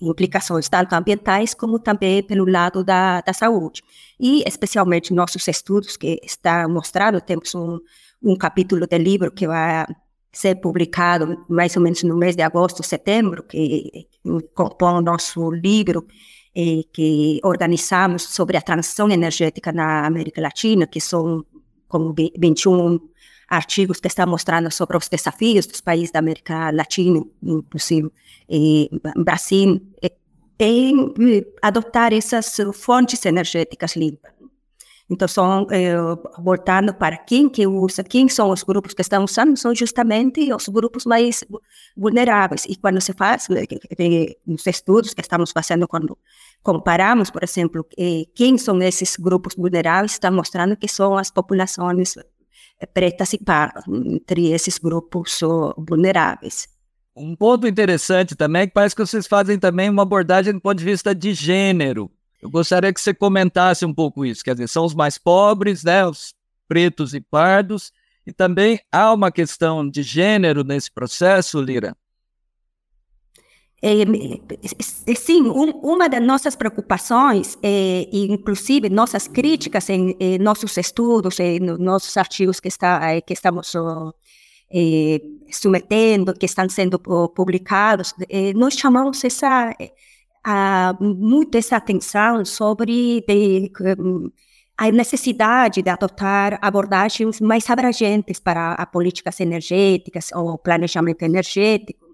implicações 0.00 0.68
tanto 0.68 0.94
ambientais 0.94 1.54
como 1.54 1.78
também 1.78 2.22
pelo 2.22 2.44
lado 2.44 2.84
da, 2.84 3.20
da 3.20 3.32
saúde. 3.32 3.82
E, 4.18 4.42
especialmente, 4.46 5.14
nossos 5.14 5.46
estudos 5.48 5.96
que 5.96 6.20
estão 6.22 6.68
mostrando, 6.68 7.20
temos 7.20 7.54
um, 7.54 7.78
um 8.22 8.36
capítulo 8.36 8.86
do 8.86 8.96
livro 8.96 9.30
que 9.30 9.46
vai 9.46 9.86
ser 10.32 10.56
publicado 10.56 11.44
mais 11.48 11.76
ou 11.76 11.82
menos 11.82 12.02
no 12.02 12.16
mês 12.16 12.36
de 12.36 12.42
agosto, 12.42 12.82
setembro, 12.82 13.42
que 13.42 14.06
compõe 14.54 14.94
o 14.94 15.00
nosso 15.00 15.50
livro 15.50 16.06
que 16.92 17.40
organizamos 17.44 18.22
sobre 18.22 18.56
a 18.56 18.62
transição 18.62 19.08
energética 19.08 19.72
na 19.72 20.06
América 20.06 20.40
Latina, 20.40 20.86
que 20.86 21.00
são 21.00 21.44
como 21.88 22.14
21 22.38 22.98
artigos 23.50 24.00
que 24.00 24.06
estão 24.06 24.26
mostrando 24.26 24.70
sobre 24.70 24.96
os 24.96 25.08
desafios 25.08 25.66
dos 25.66 25.80
países 25.80 26.12
da 26.12 26.20
América 26.20 26.70
Latina, 26.70 27.20
inclusive 27.42 28.10
eh, 28.48 28.88
Brasil, 29.16 29.80
em 30.58 31.12
adotar 31.60 32.12
essas 32.12 32.56
fontes 32.74 33.24
energéticas 33.26 33.96
limpas. 33.96 34.40
Então, 35.12 35.26
são, 35.26 35.66
eh, 35.72 35.96
voltando 36.38 36.94
para 36.94 37.16
quem 37.16 37.48
que 37.48 37.66
usa, 37.66 38.04
quem 38.04 38.28
são 38.28 38.50
os 38.50 38.62
grupos 38.62 38.94
que 38.94 39.02
estão 39.02 39.24
usando, 39.24 39.56
são 39.56 39.74
justamente 39.74 40.52
os 40.54 40.68
grupos 40.68 41.04
mais 41.04 41.42
vulneráveis. 41.96 42.64
E 42.66 42.76
quando 42.76 43.00
se 43.00 43.12
faz, 43.12 43.48
eh, 43.50 44.36
nos 44.46 44.64
estudos 44.68 45.12
que 45.12 45.20
estamos 45.20 45.50
fazendo, 45.50 45.88
quando 45.88 46.16
comparamos, 46.62 47.28
por 47.28 47.42
exemplo, 47.42 47.84
eh, 47.98 48.24
quem 48.36 48.56
são 48.56 48.80
esses 48.80 49.16
grupos 49.16 49.56
vulneráveis, 49.56 50.12
está 50.12 50.30
mostrando 50.30 50.76
que 50.76 50.86
são 50.86 51.18
as 51.18 51.28
populações 51.28 52.16
eh, 52.16 52.24
pretas 52.86 53.32
e 53.32 53.38
pardas, 53.38 53.84
entre 53.88 54.50
esses 54.52 54.78
grupos 54.78 55.40
vulneráveis. 55.76 56.68
Um 57.14 57.34
ponto 57.36 57.66
interessante 57.66 58.34
também 58.34 58.62
é 58.62 58.66
que 58.66 58.72
parece 58.72 58.94
que 58.94 59.04
vocês 59.04 59.26
fazem 59.26 59.58
também 59.58 59.90
uma 59.90 60.02
abordagem 60.02 60.54
do 60.54 60.60
ponto 60.60 60.78
de 60.78 60.84
vista 60.84 61.14
de 61.14 61.34
gênero. 61.34 62.10
Eu 62.40 62.48
gostaria 62.48 62.92
que 62.92 63.00
você 63.00 63.12
comentasse 63.12 63.84
um 63.84 63.92
pouco 63.92 64.24
isso. 64.24 64.42
Quer 64.42 64.54
dizer, 64.54 64.68
são 64.68 64.84
os 64.84 64.94
mais 64.94 65.18
pobres, 65.18 65.84
né, 65.84 66.06
os 66.06 66.34
pretos 66.66 67.12
e 67.14 67.20
pardos, 67.20 67.92
e 68.26 68.32
também 68.32 68.80
há 68.90 69.12
uma 69.12 69.30
questão 69.30 69.88
de 69.88 70.02
gênero 70.02 70.62
nesse 70.64 70.90
processo, 70.90 71.60
Lira? 71.60 71.96
É, 73.82 75.14
sim, 75.14 75.42
um, 75.42 75.70
uma 75.82 76.06
das 76.06 76.22
nossas 76.22 76.54
preocupações, 76.54 77.56
é, 77.62 78.06
inclusive 78.12 78.90
nossas 78.90 79.26
críticas 79.26 79.88
em, 79.88 80.14
em 80.20 80.38
nossos 80.38 80.76
estudos, 80.76 81.40
em 81.40 81.60
nossos 81.60 82.14
artigos 82.18 82.60
que, 82.60 82.68
está, 82.68 83.18
que 83.22 83.32
estamos 83.32 83.72
submetendo, 85.50 86.34
que 86.34 86.44
estão 86.44 86.68
sendo 86.68 86.98
publicados, 86.98 88.14
nós 88.54 88.74
chamamos 88.74 89.24
essa, 89.24 89.74
a, 90.44 90.94
muito 91.00 91.56
essa 91.56 91.76
atenção 91.76 92.44
sobre 92.44 93.24
de, 93.26 93.72
a 94.76 94.90
necessidade 94.92 95.80
de 95.80 95.88
adotar 95.88 96.58
abordagens 96.60 97.40
mais 97.40 97.68
abrangentes 97.70 98.38
para 98.38 98.74
as 98.74 98.90
políticas 98.90 99.40
energéticas 99.40 100.30
ou 100.34 100.58
planejamento 100.58 101.22
energético 101.22 102.09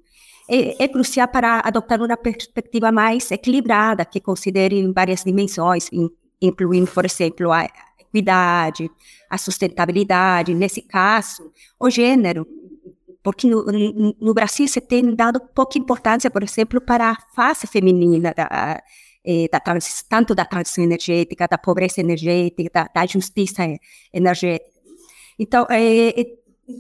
é, 0.49 0.85
é 0.85 0.89
crucial 0.89 1.29
para 1.29 1.61
adotar 1.65 2.01
uma 2.01 2.17
perspectiva 2.17 2.93
mais 2.93 3.31
equilibrada, 3.31 4.05
que 4.05 4.21
considere 4.21 4.87
várias 4.93 5.25
dimensões, 5.25 5.91
incluindo, 6.41 6.91
por 6.91 7.05
exemplo, 7.05 7.53
a 7.53 7.69
equidade, 7.99 8.91
a 9.29 9.37
sustentabilidade, 9.37 10.55
nesse 10.55 10.83
caso, 10.83 11.53
o 11.79 11.91
gênero, 11.91 12.47
porque 13.23 13.49
no, 13.49 13.65
no, 14.21 14.33
Brasil 14.33 14.69
se 14.69 14.81
tem 14.81 15.15
dado 15.15 15.41
pouca 15.41 15.79
importância, 15.79 16.31
por 16.31 16.45
exemplo, 16.45 16.81
para 16.81 17.11
a 17.11 17.17
face 17.35 17.67
feminina 17.67 18.33
da, 18.33 18.81
eh, 19.25 19.49
da 19.51 19.59
trans, 19.59 20.05
tanto 20.09 20.33
da 20.33 20.45
transição 20.45 20.85
energética, 20.85 21.49
da 21.49 21.59
pobreza 21.59 22.01
energética, 22.01 22.71
da, 22.73 22.85
da 22.95 23.05
justiça 23.05 23.65
energética. 24.13 24.71
Então, 25.37 25.67
eh, 25.71 26.37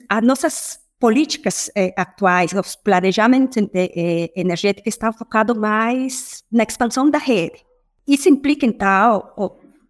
as 0.08 0.22
nossas 0.22 0.85
políticas 0.98 1.70
eh, 1.74 1.92
atuais, 1.96 2.52
os 2.52 2.76
planejamentos 2.76 3.56
eh, 3.74 4.30
energéticos 4.34 4.94
estão 4.94 5.12
focados 5.12 5.56
mais 5.56 6.42
na 6.50 6.62
expansão 6.62 7.10
da 7.10 7.18
rede. 7.18 7.64
Isso 8.06 8.28
implica, 8.28 8.64
então, 8.64 9.32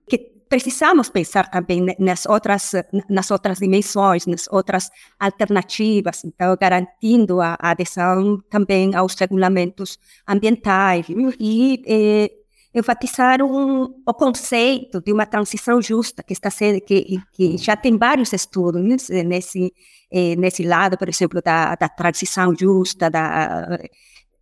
que 0.08 0.18
precisamos 0.48 1.08
pensar 1.10 1.50
também 1.50 1.86
nas 1.98 2.26
outras, 2.26 2.72
nas 3.08 3.30
outras 3.30 3.58
dimensões, 3.58 4.26
nas 4.26 4.48
outras 4.50 4.90
alternativas, 5.18 6.24
então, 6.24 6.56
garantindo 6.60 7.40
a 7.40 7.56
adesão 7.60 8.40
também 8.50 8.94
aos 8.94 9.14
regulamentos 9.14 9.98
ambientais 10.26 11.06
e 11.38 11.82
eh, 11.86 12.30
enfatizar 12.78 13.42
um, 13.42 14.02
o 14.06 14.14
conceito 14.14 15.00
de 15.00 15.12
uma 15.12 15.26
transição 15.26 15.80
justa 15.80 16.22
que 16.22 16.32
está 16.32 16.50
sendo 16.50 16.80
que, 16.80 17.18
que 17.32 17.56
já 17.56 17.76
tem 17.76 17.96
vários 17.96 18.32
estudos 18.32 19.08
nesse 19.08 19.72
eh, 20.10 20.36
nesse 20.36 20.62
lado, 20.62 20.96
por 20.96 21.08
exemplo, 21.08 21.42
da, 21.42 21.74
da 21.74 21.88
transição 21.88 22.54
justa, 22.56 23.10
da, 23.10 23.76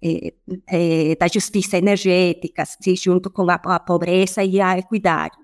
eh, 0.03 0.35
eh, 0.69 1.17
da 1.19 1.27
justiça 1.27 1.79
energética, 1.79 2.65
junto 2.97 3.31
com 3.31 3.51
a, 3.51 3.55
a 3.55 3.81
pobreza 3.81 4.45
e 4.45 4.61
a 4.61 4.79
equidade. 4.79 5.37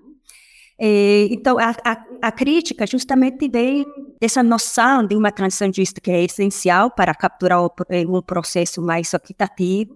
então, 1.31 1.57
a, 1.59 1.75
a, 1.85 2.05
a, 2.23 2.31
crítica 2.31 2.87
justamente 2.87 3.47
vem 3.49 3.85
dessa 4.19 4.41
noção 4.43 5.05
de 5.05 5.15
uma 5.15 5.31
transição 5.31 5.71
justa 5.73 6.01
que 6.01 6.11
é 6.11 6.23
essencial 6.23 6.91
para 6.91 7.13
capturar 7.13 7.59
um 8.07 8.21
processo 8.21 8.81
mais 8.81 9.13
equitativo, 9.13 9.95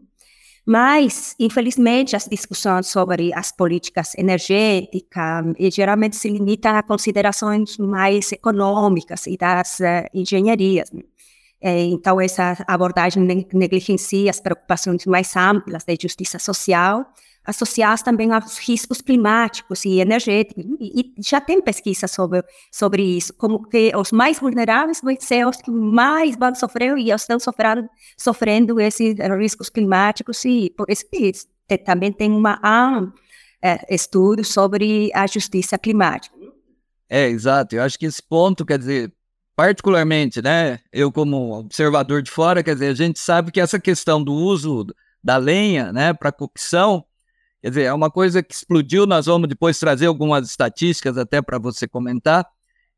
mas, 0.66 1.36
infelizmente, 1.40 2.16
as 2.16 2.26
discussões 2.26 2.88
sobre 2.88 3.32
as 3.34 3.52
políticas 3.52 4.16
energéticas 4.16 5.46
geralmente 5.72 6.16
se 6.16 6.28
limitam 6.28 6.76
a 6.76 6.82
considerações 6.82 7.78
mais 7.78 8.32
econômicas 8.32 9.28
e 9.28 9.38
das 9.38 9.80
uh, 9.80 10.10
engenharias. 10.12 10.92
Né? 10.92 11.04
É, 11.62 11.84
então, 11.84 12.20
essa 12.20 12.58
abordagem 12.68 13.24
negligencia 13.54 14.30
as 14.30 14.40
preocupações 14.40 15.06
mais 15.06 15.36
amplas 15.36 15.84
de 15.86 15.98
justiça 16.02 16.40
social 16.40 17.06
associadas 17.46 18.02
também 18.02 18.32
aos 18.32 18.58
riscos 18.58 19.02
climáticos 19.02 19.86
e 19.86 20.00
energéticos. 20.00 20.64
E, 20.80 21.00
e, 21.02 21.14
já 21.20 21.40
tem 21.40 21.62
pesquisa 21.62 22.08
sobre, 22.08 22.44
sobre 22.72 23.04
isso, 23.04 23.34
como 23.34 23.68
que 23.68 23.92
os 23.96 24.12
mais 24.12 24.40
vulneráveis 24.40 25.02
vão 25.02 25.16
ser 25.20 25.48
os 25.48 25.58
que 25.58 25.72
mais 25.72 26.36
vão 26.36 26.56
sofrer 26.56 26.98
e 26.98 27.12
estão 27.12 27.40
sofrendo, 27.40 27.88
sofrendo 28.18 28.80
esses 28.80 29.16
riscos 29.38 29.70
climáticos. 29.70 30.44
E 30.46 30.74
por 30.76 30.90
isso 30.90 31.06
que 31.10 31.78
também 31.78 32.12
tem 32.12 32.32
uma, 32.32 32.60
um 32.64 33.12
é, 33.62 33.94
estudo 33.94 34.44
sobre 34.44 35.10
a 35.14 35.28
justiça 35.28 35.78
climática. 35.78 36.36
É, 37.10 37.28
exato. 37.28 37.76
Eu 37.76 37.84
acho 37.84 37.98
que 37.98 38.06
esse 38.06 38.22
ponto, 38.22 38.66
quer 38.66 38.78
dizer, 38.78 39.14
particularmente, 39.56 40.42
né, 40.42 40.80
eu 40.92 41.12
como 41.12 41.60
observador 41.60 42.22
de 42.22 42.30
fora, 42.30 42.64
quer 42.64 42.74
dizer, 42.74 42.88
a 42.88 42.94
gente 42.94 43.20
sabe 43.20 43.52
que 43.52 43.60
essa 43.60 43.80
questão 43.80 44.24
do 44.24 44.34
uso 44.34 44.88
da 45.24 45.38
lenha, 45.38 45.92
né, 45.92 46.14
para 46.14 46.32
cocção, 46.32 47.04
Quer 47.66 47.70
dizer, 47.70 47.84
é 47.86 47.94
uma 47.94 48.12
coisa 48.12 48.44
que 48.44 48.54
explodiu, 48.54 49.08
nós 49.08 49.26
vamos 49.26 49.50
depois 49.50 49.80
trazer 49.80 50.06
algumas 50.06 50.48
estatísticas 50.48 51.18
até 51.18 51.42
para 51.42 51.58
você 51.58 51.88
comentar. 51.88 52.46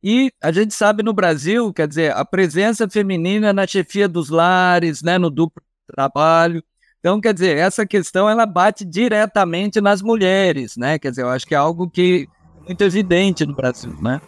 E 0.04 0.30
a 0.44 0.52
gente 0.52 0.74
sabe 0.74 1.02
no 1.02 1.14
Brasil, 1.14 1.72
quer 1.72 1.88
dizer, 1.88 2.12
a 2.14 2.26
presença 2.26 2.86
feminina 2.90 3.54
na 3.54 3.66
chefia 3.66 4.10
dos 4.10 4.28
lares, 4.28 5.02
né, 5.02 5.18
no 5.18 5.30
duplo 5.30 5.64
trabalho. 5.96 6.62
Então, 7.00 7.22
quer 7.22 7.34
dizer, 7.34 7.56
essa 7.56 7.86
questão 7.86 8.30
ela 8.30 8.46
bate 8.46 8.84
diretamente 8.84 9.80
nas 9.80 10.02
mulheres, 10.02 10.76
né? 10.76 11.00
Quer 11.00 11.12
dizer, 11.12 11.22
eu 11.22 11.30
acho 11.30 11.48
que 11.48 11.56
é 11.56 11.58
algo 11.58 11.90
que 11.90 12.28
é 12.58 12.66
muito 12.66 12.84
evidente 12.84 13.46
no 13.46 13.56
Brasil, 13.56 13.96
né? 14.02 14.20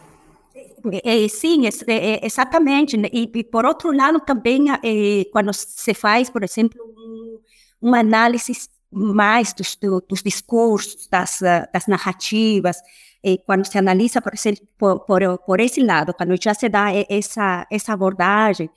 É, 1.03 1.27
sim, 1.27 1.67
é, 1.67 1.69
é, 1.89 2.25
exatamente. 2.25 2.96
E, 3.12 3.29
e, 3.36 3.43
por 3.43 3.65
outro 3.65 3.91
lado, 3.91 4.22
também, 4.22 4.72
é, 4.72 5.25
quando 5.34 5.51
se 5.53 5.93
faz, 5.93 6.29
por 6.29 6.46
exemplo, 6.46 6.79
um, 6.81 7.39
uma 7.81 8.00
análise 8.00 8.53
mais 8.91 9.53
dos, 9.53 9.77
dos 10.08 10.24
discursos, 10.24 11.08
das, 11.08 11.39
das 11.72 11.88
narrativas, 11.88 12.77
e 13.24 13.38
quando 13.38 13.65
se 13.65 13.77
analisa 13.77 14.22
por, 14.22 14.34
esse, 14.34 14.55
por, 14.77 15.01
por, 15.01 15.38
por, 15.39 15.60
esse 15.60 15.81
lado, 15.81 16.13
quando 16.13 16.41
já 16.41 16.53
se 16.53 16.69
dá 16.69 16.88
essa, 17.10 17.67
essa 17.69 17.93
abordagem, 17.93 18.69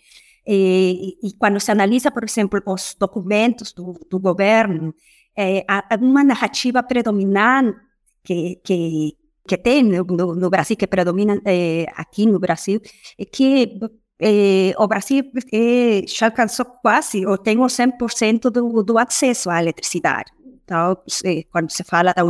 e, 0.46 1.16
e 1.22 1.32
quando 1.34 1.60
se 1.60 1.70
analisa, 1.70 2.10
por 2.10 2.24
exemplo, 2.24 2.60
os 2.66 2.96
documentos 2.98 3.72
do, 3.72 3.92
do 4.10 4.18
governo, 4.18 4.92
é, 5.36 5.64
há 5.68 5.96
uma 6.00 6.24
narrativa 6.24 6.82
predominante 6.82 7.78
que, 8.24 8.56
que, 8.64 9.16
que 9.46 9.56
tem 9.56 9.82
no, 9.82 10.04
no 10.04 10.50
Brasil, 10.50 10.76
que 10.76 10.86
predomina 10.86 11.40
é, 11.44 11.86
aqui 11.94 12.26
no 12.26 12.38
Brasil, 12.40 12.80
é 13.16 13.24
que 13.24 13.78
eh, 14.24 14.72
o 14.78 14.86
Brasil 14.86 15.24
eh, 15.52 16.04
já 16.06 16.26
alcançou 16.26 16.64
quase, 16.64 17.26
ou 17.26 17.36
tem 17.36 17.58
o 17.58 17.66
100% 17.66 18.50
do, 18.50 18.84
do 18.84 18.96
acesso 18.96 19.50
à 19.50 19.60
eletricidade. 19.60 20.30
Então, 20.64 20.96
eh, 21.24 21.42
quando 21.50 21.72
se 21.72 21.82
fala 21.82 22.14
da 22.14 22.22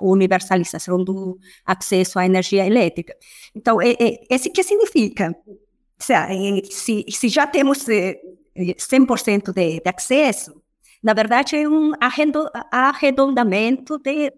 universalização 0.00 1.02
do 1.02 1.38
acesso 1.64 2.18
à 2.18 2.26
energia 2.26 2.66
elétrica. 2.66 3.16
Então, 3.54 3.80
é, 3.80 3.92
é, 3.92 4.26
esse 4.28 4.50
que 4.50 4.62
significa? 4.62 5.34
Se, 5.98 7.06
se 7.10 7.28
já 7.30 7.46
temos 7.46 7.86
100% 8.54 9.54
de, 9.54 9.80
de 9.80 9.88
acesso, 9.88 10.60
na 11.02 11.14
verdade 11.14 11.56
é 11.56 11.66
um 11.66 11.92
arredondamento 12.70 13.98
de 13.98 14.30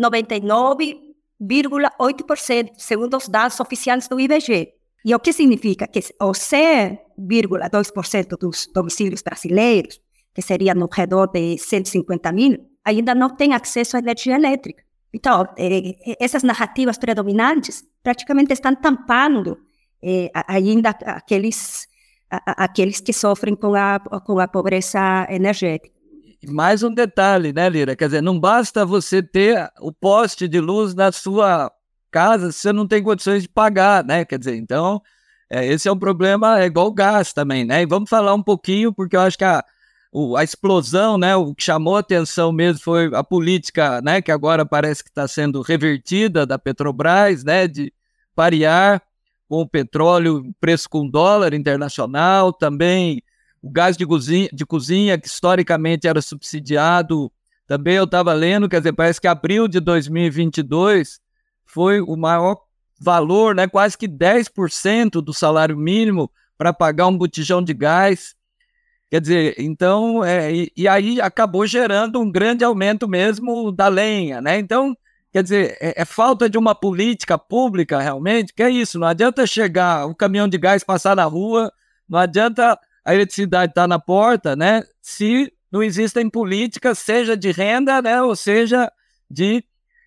99,8%, 0.00 2.70
segundo 2.78 3.18
os 3.18 3.28
dados 3.28 3.60
oficiais 3.60 4.08
do 4.08 4.18
IBGE. 4.18 4.72
E 5.04 5.14
o 5.14 5.20
que 5.20 5.32
significa? 5.32 5.86
Que 5.86 5.98
os 5.98 6.38
0,2% 6.38 8.38
dos 8.38 8.66
domicílios 8.74 9.22
brasileiros, 9.22 10.00
que 10.34 10.40
seria 10.40 10.74
no 10.74 10.88
redor 10.90 11.26
de 11.26 11.58
150 11.58 12.32
mil, 12.32 12.56
ainda 12.84 13.14
não 13.14 13.36
têm 13.36 13.52
acesso 13.52 13.96
à 13.96 14.00
energia 14.00 14.34
elétrica. 14.34 14.82
Então, 15.12 15.46
eh, 15.58 16.16
essas 16.18 16.42
narrativas 16.42 16.98
predominantes 16.98 17.84
praticamente 18.02 18.52
estão 18.52 18.74
tampando 18.74 19.58
eh, 20.02 20.30
ainda 20.48 20.90
aqueles, 20.90 21.86
aqueles 22.30 23.00
que 23.00 23.12
sofrem 23.12 23.54
com 23.54 23.74
a, 23.74 24.00
com 24.00 24.40
a 24.40 24.48
pobreza 24.48 25.26
energética. 25.30 25.94
Mais 26.48 26.82
um 26.82 26.92
detalhe, 26.92 27.52
né, 27.52 27.68
Lira? 27.68 27.96
Quer 27.96 28.06
dizer, 28.06 28.22
não 28.22 28.38
basta 28.38 28.84
você 28.84 29.22
ter 29.22 29.70
o 29.80 29.92
poste 29.92 30.48
de 30.48 30.60
luz 30.60 30.94
na 30.94 31.12
sua 31.12 31.70
casa 32.14 32.52
você 32.52 32.72
não 32.72 32.86
tem 32.86 33.02
condições 33.02 33.42
de 33.42 33.48
pagar, 33.48 34.04
né? 34.04 34.24
Quer 34.24 34.38
dizer, 34.38 34.54
então, 34.54 35.02
é, 35.50 35.66
esse 35.66 35.88
é 35.88 35.92
um 35.92 35.98
problema, 35.98 36.60
é 36.60 36.66
igual 36.66 36.86
o 36.86 36.92
gás 36.92 37.32
também, 37.32 37.64
né? 37.64 37.82
E 37.82 37.86
vamos 37.86 38.08
falar 38.08 38.32
um 38.34 38.42
pouquinho, 38.42 38.92
porque 38.92 39.16
eu 39.16 39.20
acho 39.20 39.36
que 39.36 39.42
a, 39.42 39.64
o, 40.12 40.36
a 40.36 40.44
explosão, 40.44 41.18
né? 41.18 41.34
O 41.34 41.52
que 41.52 41.64
chamou 41.64 41.96
a 41.96 42.00
atenção 42.00 42.52
mesmo 42.52 42.80
foi 42.84 43.10
a 43.12 43.24
política, 43.24 44.00
né? 44.00 44.22
Que 44.22 44.30
agora 44.30 44.64
parece 44.64 45.02
que 45.02 45.10
está 45.10 45.26
sendo 45.26 45.60
revertida 45.60 46.46
da 46.46 46.56
Petrobras, 46.56 47.42
né? 47.42 47.66
De 47.66 47.92
parear 48.32 49.02
com 49.48 49.62
o 49.62 49.68
petróleo, 49.68 50.54
preço 50.60 50.88
com 50.88 51.08
dólar 51.08 51.52
internacional, 51.52 52.52
também 52.52 53.20
o 53.60 53.70
gás 53.70 53.96
de 53.96 54.06
cozinha, 54.06 54.48
de 54.52 54.64
cozinha 54.64 55.18
que 55.18 55.26
historicamente 55.26 56.06
era 56.06 56.22
subsidiado, 56.22 57.30
também 57.66 57.94
eu 57.96 58.04
estava 58.04 58.32
lendo, 58.32 58.68
quer 58.68 58.78
dizer, 58.78 58.92
parece 58.92 59.20
que 59.20 59.26
abril 59.26 59.66
de 59.66 59.80
2022 59.80 61.23
foi 61.74 62.00
o 62.00 62.16
maior 62.16 62.56
valor, 63.00 63.52
né, 63.52 63.66
quase 63.66 63.98
que 63.98 64.06
10% 64.06 65.20
do 65.20 65.34
salário 65.34 65.76
mínimo 65.76 66.30
para 66.56 66.72
pagar 66.72 67.08
um 67.08 67.18
botijão 67.18 67.60
de 67.60 67.74
gás. 67.74 68.36
Quer 69.10 69.20
dizer, 69.20 69.54
então, 69.58 70.24
é, 70.24 70.54
e, 70.54 70.72
e, 70.76 70.86
aí 70.86 71.20
acabou 71.20 71.66
gerando 71.66 72.20
um 72.20 72.30
grande 72.30 72.64
aumento 72.64 73.08
mesmo 73.08 73.72
da 73.72 73.88
lenha, 73.88 74.40
né? 74.40 74.58
Então, 74.58 74.96
quer 75.32 75.42
dizer, 75.42 75.76
é, 75.80 76.02
é, 76.02 76.04
falta 76.04 76.48
de 76.48 76.56
uma 76.56 76.76
política 76.76 77.36
pública 77.36 78.00
realmente, 78.00 78.54
que 78.54 78.62
é 78.62 78.70
isso, 78.70 78.98
não 78.98 79.08
adianta 79.08 79.44
chegar 79.44 80.06
o 80.06 80.14
caminhão 80.14 80.46
de 80.46 80.56
gás 80.56 80.84
passar 80.84 81.16
na 81.16 81.24
rua, 81.24 81.72
não 82.08 82.20
adianta 82.20 82.78
a 83.04 83.14
eletricidade 83.14 83.72
estar 83.72 83.82
tá 83.82 83.88
na 83.88 83.98
porta, 83.98 84.54
né? 84.54 84.84
Se 85.02 85.52
não 85.72 85.82
existem 85.82 86.30
políticas, 86.30 87.00
seja 87.00 87.36
de 87.36 87.50
renda, 87.50 88.00
né? 88.00 88.22
Ou 88.22 88.36
seja, 88.36 88.90
de 89.28 89.64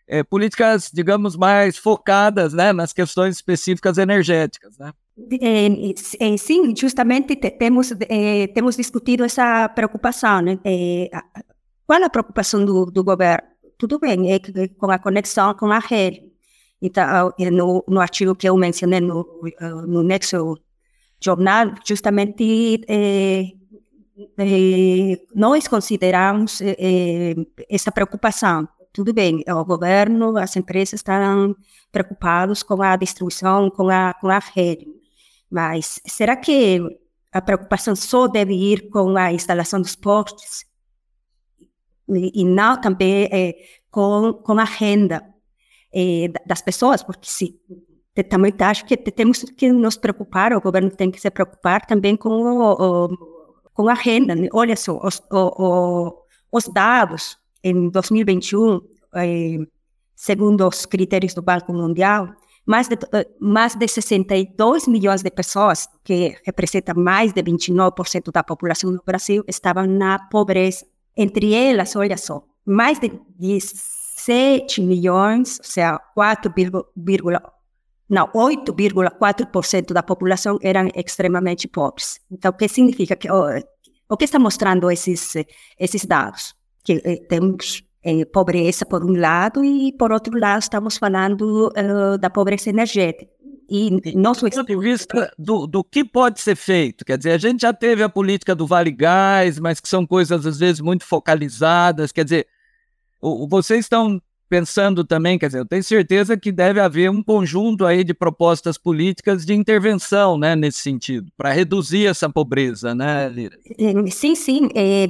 é, 0.07 0.23
políticas, 0.23 0.89
digamos, 0.91 1.35
mais 1.35 1.77
focadas 1.77 2.53
né, 2.53 2.71
nas 2.71 2.93
questões 2.93 3.35
específicas 3.35 3.97
energéticas. 3.97 4.77
Né? 4.77 4.93
É, 5.41 5.67
é, 6.25 6.37
sim, 6.37 6.73
justamente 6.75 7.35
temos, 7.35 7.91
é, 8.07 8.47
temos 8.47 8.77
discutido 8.77 9.25
essa 9.25 9.67
preocupação. 9.69 10.41
Né? 10.41 10.59
É, 10.63 11.09
qual 11.85 12.01
a 12.01 12.09
preocupação 12.09 12.63
do, 12.63 12.85
do 12.85 13.03
governo? 13.03 13.43
Tudo 13.77 13.99
bem, 13.99 14.31
é 14.31 14.39
com 14.69 14.89
a 14.89 14.97
conexão 14.97 15.53
com 15.53 15.71
a 15.71 15.79
rede. 15.79 16.23
Então, 16.81 17.33
no, 17.51 17.83
no 17.87 17.99
artigo 17.99 18.35
que 18.35 18.47
eu 18.47 18.55
mencionei 18.55 18.99
no, 18.99 19.25
no 19.87 20.01
Nexo 20.03 20.57
Jornal, 21.19 21.73
justamente 21.85 22.85
nós 25.35 25.67
consideramos 25.67 26.59
essa 27.69 27.91
preocupação 27.91 28.67
tudo 28.93 29.13
bem, 29.13 29.43
o 29.47 29.65
governo, 29.65 30.37
as 30.37 30.55
empresas 30.55 30.99
estão 30.99 31.55
preocupados 31.91 32.63
com 32.63 32.81
a 32.81 32.95
distribuição, 32.95 33.69
com 33.69 33.89
a, 33.89 34.13
com 34.13 34.29
a 34.29 34.39
rede, 34.39 34.87
mas 35.49 36.01
será 36.05 36.35
que 36.35 36.81
a 37.31 37.41
preocupação 37.41 37.95
só 37.95 38.27
deve 38.27 38.53
ir 38.53 38.89
com 38.89 39.15
a 39.17 39.31
instalação 39.31 39.81
dos 39.81 39.95
postes 39.95 40.65
e, 42.09 42.41
e 42.41 42.45
não 42.45 42.79
também 42.79 43.29
é, 43.31 43.55
com, 43.91 44.33
com 44.33 44.59
a 44.59 44.63
renda 44.63 45.23
é, 45.93 46.27
das 46.45 46.61
pessoas, 46.61 47.03
porque 47.03 47.27
se 47.27 47.59
também 48.23 48.51
acho 48.59 48.85
que 48.85 48.97
temos 48.97 49.43
que 49.43 49.71
nos 49.71 49.95
preocupar, 49.95 50.51
o 50.53 50.61
governo 50.61 50.89
tem 50.89 51.11
que 51.11 51.21
se 51.21 51.29
preocupar 51.29 51.85
também 51.85 52.15
com, 52.15 52.29
o, 52.29 53.05
o, 53.05 53.17
com 53.73 53.87
a 53.87 53.93
renda. 53.93 54.33
Né? 54.33 54.47
Olha 54.51 54.75
só, 54.75 54.99
os, 55.03 55.21
o, 55.31 56.25
os 56.51 56.67
dados 56.67 57.37
em 57.69 57.89
2021, 57.89 58.81
eh, 59.15 59.57
segundo 60.15 60.67
os 60.67 60.85
critérios 60.85 61.33
do 61.33 61.41
Banco 61.41 61.73
Mundial, 61.73 62.29
mais 62.65 62.87
de, 62.87 62.97
mais 63.39 63.75
de 63.75 63.87
62 63.87 64.87
milhões 64.87 65.21
de 65.21 65.31
pessoas, 65.31 65.87
que 66.03 66.37
representam 66.45 66.95
mais 66.95 67.33
de 67.33 67.41
29% 67.41 68.31
da 68.31 68.43
população 68.43 68.91
do 68.91 69.01
Brasil, 69.05 69.43
estavam 69.47 69.85
na 69.87 70.19
pobreza. 70.29 70.85
Entre 71.15 71.53
elas, 71.53 71.95
olha 71.95 72.17
só, 72.17 72.43
mais 72.65 72.99
de 72.99 73.11
17 73.39 74.81
milhões, 74.81 75.59
ou 75.59 75.65
seja, 75.65 75.99
4, 76.13 76.53
não, 78.09 78.27
8,4% 78.27 79.93
da 79.93 80.01
população 80.01 80.57
eram 80.61 80.89
extremamente 80.95 81.67
pobres. 81.67 82.19
Então, 82.31 82.51
o 82.51 82.53
que 82.53 82.67
significa 82.69 83.15
que 83.15 83.29
o, 83.29 83.45
o 84.09 84.15
que 84.15 84.25
está 84.25 84.39
mostrando 84.39 84.89
esses 84.89 85.35
esses 85.77 86.05
dados? 86.05 86.56
Que 86.87 87.01
eh, 87.03 87.17
temos 87.27 87.83
eh, 88.01 88.23
pobreza 88.23 88.85
por 88.85 89.03
um 89.03 89.19
lado 89.19 89.63
e 89.65 89.91
por 89.91 90.13
outro 90.13 90.39
lado 90.39 90.61
estamos 90.61 90.97
falando 90.97 91.67
uh, 91.67 92.17
da 92.17 92.29
pobreza 92.29 92.69
energética. 92.69 93.29
E 93.69 94.15
nosso 94.15 94.45
do 94.45 94.51
ponto 94.51 94.65
de 94.65 94.77
vista 94.77 95.29
do, 95.37 95.67
do 95.67 95.83
que 95.83 96.05
pode 96.05 96.39
ser 96.39 96.55
feito, 96.55 97.03
quer 97.03 97.17
dizer, 97.17 97.31
a 97.31 97.37
gente 97.37 97.63
já 97.63 97.73
teve 97.73 98.01
a 98.01 98.07
política 98.07 98.55
do 98.55 98.65
Vale 98.65 98.91
Gás, 98.91 99.59
mas 99.59 99.81
que 99.81 99.89
são 99.89 100.07
coisas 100.07 100.45
às 100.45 100.57
vezes 100.57 100.79
muito 100.79 101.03
focalizadas, 101.03 102.13
quer 102.13 102.23
dizer, 102.23 102.47
o, 103.19 103.45
vocês 103.45 103.81
estão 103.81 104.21
pensando 104.49 105.03
também, 105.03 105.37
quer 105.37 105.47
dizer, 105.47 105.59
eu 105.59 105.65
tenho 105.65 105.83
certeza 105.83 106.37
que 106.37 106.53
deve 106.53 106.79
haver 106.79 107.11
um 107.11 107.21
conjunto 107.21 107.85
aí 107.85 108.05
de 108.05 108.13
propostas 108.13 108.77
políticas 108.77 109.45
de 109.45 109.53
intervenção, 109.53 110.37
né, 110.37 110.55
nesse 110.55 110.77
sentido, 110.77 111.29
para 111.35 111.51
reduzir 111.51 112.05
essa 112.05 112.29
pobreza, 112.29 112.95
né, 112.95 113.27
Lira? 113.27 113.57
Sim, 114.09 114.35
sim. 114.35 114.69
É, 114.73 115.05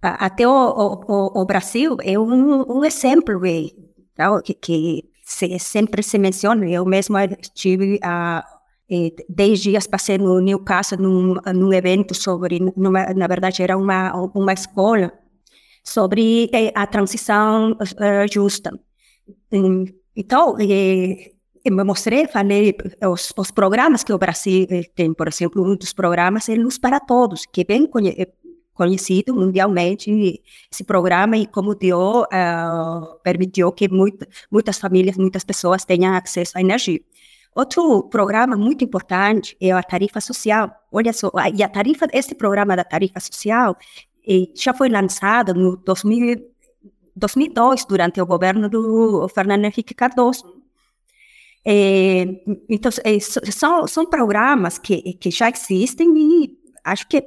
até 0.00 0.46
o, 0.46 0.50
o, 0.50 1.40
o, 1.40 1.44
Brasil 1.44 1.96
é 2.02 2.18
um, 2.18 2.78
um 2.78 2.84
exemplo 2.84 3.40
tá? 4.14 4.40
que, 4.42 4.54
que 4.54 5.04
se, 5.24 5.58
sempre 5.58 6.02
se 6.02 6.18
menciona. 6.18 6.68
Eu 6.68 6.84
mesma 6.84 7.24
estive 7.24 7.98
a 8.02 8.44
dez 9.28 9.60
dias 9.60 9.86
passei 9.86 10.16
no 10.16 10.40
Newcastle 10.40 10.98
num, 10.98 11.34
num 11.54 11.72
evento 11.72 12.14
sobre, 12.14 12.58
numa, 12.74 13.12
na 13.14 13.26
verdade 13.26 13.62
era 13.62 13.76
uma 13.76 14.14
uma 14.34 14.52
escola 14.52 15.12
sobre 15.84 16.48
eh, 16.52 16.72
a 16.74 16.86
transição 16.86 17.72
uh, 17.72 18.32
justa. 18.32 18.70
Então, 20.16 20.56
eh, 20.58 21.32
eu 21.64 21.84
mostrei, 21.84 22.26
falei 22.26 22.74
os, 23.02 23.32
os 23.36 23.50
programas 23.50 24.04
que 24.04 24.12
o 24.12 24.18
Brasil 24.18 24.66
tem, 24.94 25.12
por 25.14 25.28
exemplo, 25.28 25.62
um 25.62 25.76
dos 25.76 25.92
programas 25.92 26.48
é 26.48 26.54
Luz 26.54 26.78
para 26.78 27.00
Todos, 27.00 27.46
que 27.46 27.64
bem 27.64 27.86
conhecido 28.78 29.34
mundialmente 29.34 30.40
esse 30.72 30.84
programa 30.84 31.36
e 31.36 31.46
como 31.46 31.74
deu 31.74 32.22
uh, 32.22 33.18
permitiu 33.24 33.72
que 33.72 33.88
muito, 33.88 34.24
muitas 34.48 34.78
famílias, 34.78 35.16
muitas 35.16 35.42
pessoas 35.42 35.84
tenham 35.84 36.14
acesso 36.14 36.56
à 36.56 36.60
energia. 36.60 37.00
Outro 37.56 38.04
programa 38.04 38.56
muito 38.56 38.84
importante 38.84 39.56
é 39.60 39.72
a 39.72 39.82
tarifa 39.82 40.20
social. 40.20 40.70
Olha 40.92 41.12
só, 41.12 41.28
e 41.52 41.60
a 41.60 41.68
tarifa, 41.68 42.06
esse 42.12 42.34
programa 42.36 42.76
da 42.76 42.84
tarifa 42.84 43.18
social 43.18 43.76
já 44.54 44.72
foi 44.72 44.88
lançado 44.88 45.52
no 45.54 45.76
2000, 45.76 46.36
2002 47.16 47.84
durante 47.84 48.20
o 48.20 48.26
governo 48.26 48.68
do 48.68 49.28
Fernando 49.28 49.64
Henrique 49.64 49.94
Cardoso. 49.94 50.58
É, 51.64 52.24
então, 52.68 52.90
é, 53.04 53.18
são, 53.20 53.86
são 53.86 54.06
programas 54.06 54.78
que, 54.78 55.14
que 55.14 55.30
já 55.30 55.50
existem 55.50 56.08
e 56.16 56.57
acho 56.92 57.08
que 57.08 57.24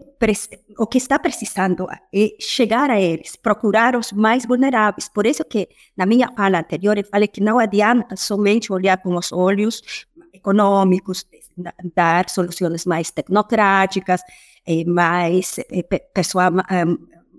o 0.78 0.86
que 0.86 0.98
está 0.98 1.18
precisando 1.18 1.88
é 2.14 2.36
chegar 2.40 2.90
a 2.90 3.00
eles, 3.00 3.36
procurar 3.36 3.96
os 3.96 4.12
mais 4.12 4.46
vulneráveis. 4.46 5.10
Por 5.10 5.26
isso 5.26 5.44
que, 5.44 5.70
na 5.96 6.06
minha 6.06 6.32
fala 6.36 6.60
anterior, 6.60 6.98
eu 6.98 7.06
falei 7.06 7.28
que 7.28 7.42
não 7.42 7.60
adianta 7.60 8.16
somente 8.16 8.72
olhar 8.72 8.98
com 8.98 9.16
os 9.16 9.32
olhos 9.32 9.82
econômicos, 10.34 11.26
dar 11.96 12.30
soluções 12.30 12.86
mais 12.86 13.12
tecnocráticas, 13.12 14.22
mais 14.86 15.58
pessoal 16.14 16.52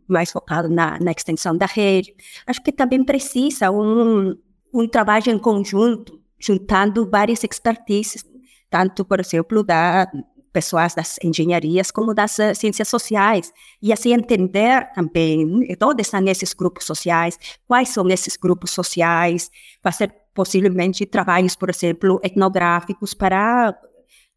mais 0.09 0.31
focado 0.31 0.69
na, 0.69 0.99
na 1.01 1.11
extensão 1.11 1.57
da 1.57 1.67
rede. 1.67 2.15
Acho 2.47 2.63
que 2.63 2.73
também 2.73 3.03
precisa 3.03 3.71
um, 3.71 4.37
um 4.73 4.87
trabalho 4.87 5.31
em 5.31 5.39
conjunto, 5.39 6.21
juntando 6.39 7.09
várias 7.09 7.43
expertises, 7.43 8.25
tanto, 8.69 9.05
por 9.05 9.21
exemplo, 9.21 9.63
da 9.63 10.11
pessoas 10.53 10.95
das 10.95 11.17
engenharias 11.23 11.91
como 11.91 12.15
das 12.15 12.39
uh, 12.39 12.55
ciências 12.55 12.89
sociais 12.89 13.53
e 13.81 13.93
assim 13.93 14.13
entender 14.13 14.93
também 14.95 15.67
onde 15.83 16.03
estão 16.03 16.27
esses 16.27 16.53
grupos 16.53 16.85
sociais, 16.85 17.39
quais 17.67 17.89
são 17.89 18.09
esses 18.09 18.37
grupos 18.37 18.71
sociais, 18.71 19.51
fazer 19.83 20.15
possivelmente 20.35 21.07
trabalhos, 21.07 21.57
por 21.57 21.71
exemplo, 21.71 22.21
etnográficos 22.23 23.15
para 23.15 23.75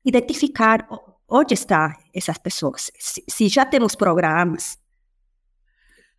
identificar 0.03 0.87
onde 1.27 1.53
estão 1.53 1.91
essas 2.13 2.37
pessoas. 2.37 2.91
Se, 2.97 3.23
se 3.27 3.47
já 3.47 3.65
temos 3.65 3.95
programas, 3.95 4.77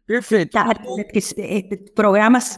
perfeito, 0.07 0.57
eh, 1.39 1.63
programas 1.95 2.57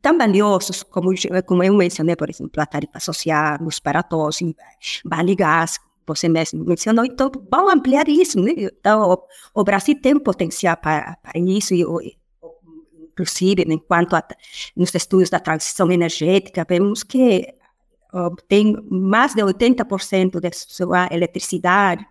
tão 0.00 0.18
valiosos 0.18 0.82
como 0.82 1.12
como 1.46 1.62
eu 1.62 1.74
mencionei, 1.74 2.16
por 2.16 2.28
exemplo, 2.28 2.60
a 2.62 2.66
tarifa 2.66 3.00
social, 3.00 3.58
os 3.62 3.78
para 3.78 4.02
todos, 4.02 4.38
vale 5.04 5.34
gás, 5.34 5.78
você 6.06 6.28
mencionou, 6.28 7.04
então 7.04 7.30
vamos 7.50 7.72
ampliar 7.72 8.08
isso. 8.08 8.40
Né? 8.40 8.52
Então, 8.56 9.12
o, 9.12 9.60
o, 9.60 9.64
Brasil 9.64 10.00
tem 10.00 10.18
potencial 10.18 10.76
para, 10.76 11.16
para 11.22 11.38
isso, 11.38 11.74
e, 11.74 11.84
inclusive, 13.02 13.64
enquanto 13.68 14.14
a, 14.14 14.22
nos 14.76 14.94
estudos 14.94 15.30
da 15.30 15.40
transição 15.40 15.90
energética, 15.90 16.66
vemos 16.68 17.02
que 17.02 17.54
tem 18.48 18.76
mais 18.88 19.34
de 19.34 19.42
80% 19.42 20.40
da 20.40 20.50
sua 20.52 21.08
eletricidade 21.10 22.06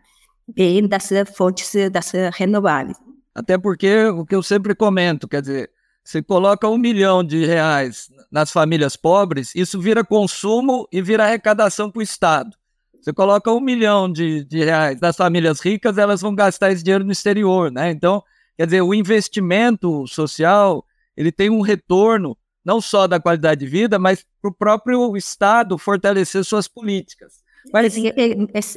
vem 0.47 0.87
das 0.87 1.09
fontes 1.35 1.71
das 1.91 2.11
renováveis. 2.33 2.97
Até 3.33 3.57
porque, 3.57 4.05
o 4.07 4.25
que 4.25 4.35
eu 4.35 4.43
sempre 4.43 4.75
comento, 4.75 5.27
quer 5.27 5.41
dizer, 5.41 5.71
você 6.03 6.21
coloca 6.21 6.67
um 6.67 6.77
milhão 6.77 7.23
de 7.23 7.45
reais 7.45 8.09
nas 8.29 8.51
famílias 8.51 8.95
pobres, 8.95 9.55
isso 9.55 9.79
vira 9.79 10.03
consumo 10.03 10.87
e 10.91 11.01
vira 11.01 11.23
arrecadação 11.23 11.89
para 11.89 11.99
o 11.99 12.03
Estado. 12.03 12.55
Você 13.03 13.11
coloca 13.11 13.51
um 13.51 13.59
milhão 13.59 14.09
de, 14.09 14.45
de 14.45 14.63
reais 14.63 14.97
das 14.97 15.17
famílias 15.17 15.59
ricas, 15.59 15.97
elas 15.97 16.21
vão 16.21 16.33
gastar 16.33 16.71
esse 16.71 16.81
dinheiro 16.81 17.03
no 17.03 17.11
exterior, 17.11 17.69
né? 17.69 17.91
Então, 17.91 18.23
quer 18.55 18.65
dizer, 18.65 18.81
o 18.81 18.93
investimento 18.93 20.07
social, 20.07 20.85
ele 21.17 21.29
tem 21.29 21.49
um 21.49 21.59
retorno 21.59 22.37
não 22.63 22.79
só 22.79 23.05
da 23.05 23.19
qualidade 23.19 23.59
de 23.59 23.67
vida, 23.67 23.99
mas 23.99 24.25
para 24.41 24.49
o 24.49 24.53
próprio 24.53 25.17
Estado 25.17 25.77
fortalecer 25.77 26.45
suas 26.45 26.65
políticas. 26.65 27.43
Mas... 27.73 27.93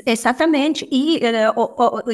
Exatamente. 0.05 0.89
E, 0.91 1.21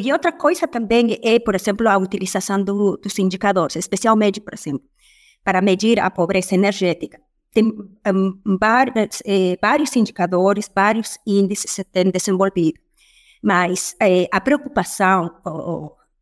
e 0.02 0.12
outra 0.12 0.32
coisa 0.32 0.68
também 0.68 1.18
é, 1.22 1.38
por 1.38 1.54
exemplo, 1.54 1.88
a 1.88 1.96
utilização 1.96 2.62
do, 2.62 2.98
dos 2.98 3.18
indicadores, 3.18 3.76
especialmente, 3.76 4.38
por 4.38 4.52
exemplo, 4.52 4.82
para 5.42 5.62
medir 5.62 5.98
a 5.98 6.10
pobreza 6.10 6.54
energética. 6.54 7.18
Tem 7.52 7.64
um, 7.64 8.58
vários, 8.58 9.22
eh, 9.26 9.58
vários 9.60 9.94
indicadores, 9.94 10.70
vários 10.74 11.18
índices 11.26 11.70
se 11.70 11.84
têm 11.84 12.10
desenvolvido. 12.10 12.80
Mas 13.42 13.94
eh, 14.00 14.26
a 14.32 14.40
preocupação 14.40 15.30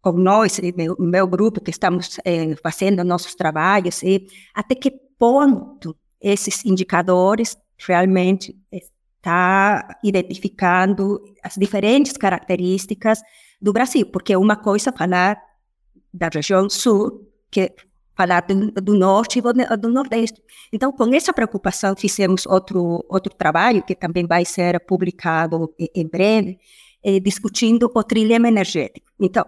com 0.00 0.12
nós, 0.12 0.58
meu, 0.76 0.96
meu 0.98 1.26
grupo, 1.26 1.60
que 1.60 1.70
estamos 1.70 2.18
eh, 2.24 2.56
fazendo 2.62 3.04
nossos 3.04 3.34
trabalhos, 3.34 4.02
é 4.02 4.20
até 4.54 4.74
que 4.74 4.90
ponto 5.18 5.96
esses 6.20 6.64
indicadores 6.64 7.56
realmente 7.78 8.56
está 8.72 9.98
identificando 10.02 11.22
as 11.42 11.54
diferentes 11.54 12.16
características 12.16 13.20
do 13.60 13.72
Brasil, 13.72 14.06
porque 14.06 14.34
uma 14.36 14.56
coisa 14.56 14.90
é 14.90 14.96
falar 14.96 15.40
da 16.12 16.28
região 16.32 16.68
sul, 16.68 17.28
que 17.50 17.72
falar 18.20 18.42
do, 18.42 18.70
do 18.72 18.94
norte 18.94 19.38
e 19.38 19.42
do, 19.78 19.88
nordeste. 19.88 20.42
Então, 20.70 20.92
com 20.92 21.14
essa 21.14 21.32
preocupação, 21.32 21.94
fizemos 21.96 22.44
outro 22.44 23.04
outro 23.08 23.34
trabalho 23.34 23.82
que 23.82 23.94
também 23.94 24.26
vai 24.26 24.44
ser 24.44 24.78
publicado 24.80 25.74
em 25.94 26.06
breve, 26.06 26.58
eh, 27.02 27.18
discutindo 27.18 27.90
o 27.94 28.02
trilema 28.04 28.48
energético. 28.48 29.06
Então, 29.18 29.46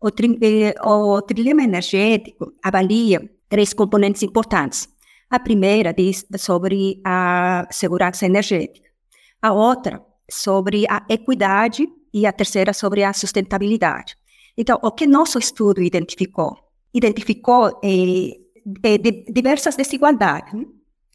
o, 0.00 0.10
tri, 0.10 0.38
eh, 0.40 0.74
o 0.84 1.20
trilema 1.22 1.64
energético 1.64 2.52
avalia 2.62 3.20
três 3.48 3.74
componentes 3.74 4.22
importantes. 4.22 4.88
A 5.28 5.40
primeira 5.40 5.92
diz 5.92 6.24
sobre 6.38 7.00
a 7.04 7.66
segurança 7.70 8.24
energética, 8.26 8.88
a 9.40 9.52
outra 9.52 10.00
sobre 10.30 10.86
a 10.88 11.04
equidade 11.08 11.88
e 12.14 12.24
a 12.24 12.32
terceira 12.32 12.72
sobre 12.72 13.02
a 13.02 13.12
sustentabilidade. 13.12 14.14
Então, 14.56 14.78
o 14.82 14.92
que 14.92 15.06
nosso 15.06 15.38
estudo 15.38 15.82
identificou? 15.82 16.71
Identificou 16.92 17.80
eh, 17.82 18.38
eh, 18.84 18.98
diversas 19.32 19.76
desigualdades. 19.76 20.52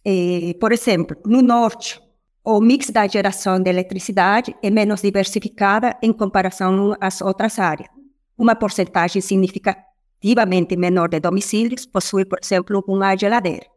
Eh, 0.05 0.55
por 0.59 0.71
exemplo, 0.71 1.17
no 1.25 1.41
norte, 1.41 1.99
o 2.43 2.59
mix 2.61 2.89
da 2.89 3.07
geração 3.07 3.59
de 3.61 3.69
eletricidade 3.69 4.55
é 4.63 4.69
menos 4.69 5.01
diversificada 5.01 5.97
em 6.01 6.13
comparação 6.13 6.95
às 6.99 7.21
outras 7.21 7.59
áreas. 7.59 7.89
Uma 8.37 8.55
porcentagem 8.55 9.21
significativamente 9.21 10.75
menor 10.75 11.09
de 11.09 11.19
domicílios 11.19 11.85
possui, 11.85 12.25
por 12.25 12.39
exemplo, 12.41 12.83
uma 12.87 13.15
geladeira 13.15 13.67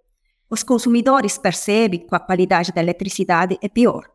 os 0.51 0.65
consumidores 0.65 1.39
percebem 1.39 2.01
que 2.01 2.15
a 2.15 2.19
qualidade 2.19 2.73
da 2.73 2.83
eletricidade 2.83 3.57
é 3.63 3.69
pior. 3.69 4.11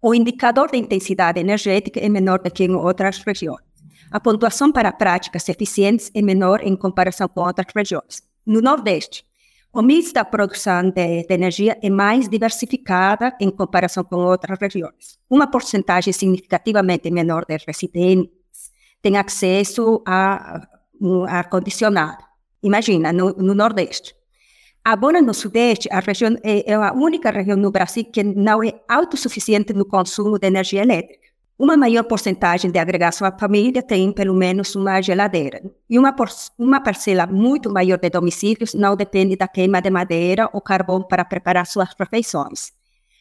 O 0.00 0.14
indicador 0.14 0.70
de 0.70 0.78
intensidade 0.78 1.38
energética 1.38 2.00
é 2.00 2.08
menor 2.08 2.38
do 2.42 2.50
que 2.50 2.64
em 2.64 2.74
outras 2.74 3.18
regiões. 3.18 3.73
A 4.10 4.20
pontuação 4.20 4.72
para 4.72 4.92
práticas 4.92 5.48
eficientes 5.48 6.10
é 6.14 6.22
menor 6.22 6.60
em 6.62 6.76
comparação 6.76 7.28
com 7.28 7.40
outras 7.40 7.66
regiões. 7.74 8.22
No 8.46 8.60
Nordeste, 8.60 9.24
o 9.72 9.82
mix 9.82 10.12
da 10.12 10.24
produção 10.24 10.90
de, 10.90 11.24
de, 11.26 11.34
energia 11.34 11.76
é 11.82 11.90
mais 11.90 12.28
diversificada 12.28 13.36
em 13.40 13.50
comparação 13.50 14.04
com 14.04 14.16
outras 14.16 14.58
regiões. 14.60 15.18
Uma 15.28 15.50
porcentagem 15.50 16.12
significativamente 16.12 17.10
menor 17.10 17.44
de 17.44 17.56
residentes 17.66 18.30
tem 19.02 19.16
acesso 19.16 20.02
a 20.06 20.60
um 21.00 21.24
ar-condicionado. 21.24 22.24
Imagina, 22.62 23.12
no, 23.12 23.32
no 23.32 23.54
Nordeste, 23.54 24.14
Agora, 24.86 25.22
no 25.22 25.32
Sudeste, 25.32 25.88
a 25.90 26.00
região 26.00 26.36
é, 26.42 26.70
é 26.70 26.74
a 26.74 26.92
única 26.92 27.30
região 27.30 27.56
no 27.56 27.70
Brasil 27.70 28.04
que 28.04 28.22
não 28.22 28.62
é 28.62 28.70
autossuficiente 28.86 29.72
no 29.72 29.86
consumo 29.86 30.38
de 30.38 30.46
energia 30.46 30.82
elétrica. 30.82 31.23
Uma 31.56 31.76
maior 31.76 32.02
porcentagem 32.02 32.68
de 32.68 32.80
agregação 32.80 33.24
à 33.24 33.30
família 33.30 33.80
tem 33.80 34.12
pelo 34.12 34.34
menos 34.34 34.74
uma 34.74 35.00
geladeira. 35.00 35.62
E 35.88 35.96
uma, 35.96 36.12
uma 36.58 36.80
parcela 36.80 37.28
muito 37.28 37.72
maior 37.72 37.96
de 37.96 38.10
domicílios 38.10 38.74
não 38.74 38.96
depende 38.96 39.36
da 39.36 39.46
queima 39.46 39.80
de 39.80 39.88
madeira 39.88 40.50
ou 40.52 40.60
carvão 40.60 41.00
para 41.00 41.24
preparar 41.24 41.64
suas 41.64 41.90
refeições. 41.96 42.72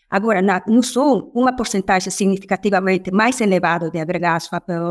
Agora, 0.10 0.42
na, 0.42 0.64
no 0.68 0.82
Sul, 0.82 1.32
uma 1.36 1.56
porcentagem 1.56 2.12
significativamente 2.12 3.12
mais 3.12 3.40
elevada 3.40 3.92
de 3.92 4.00
agregados 4.00 4.50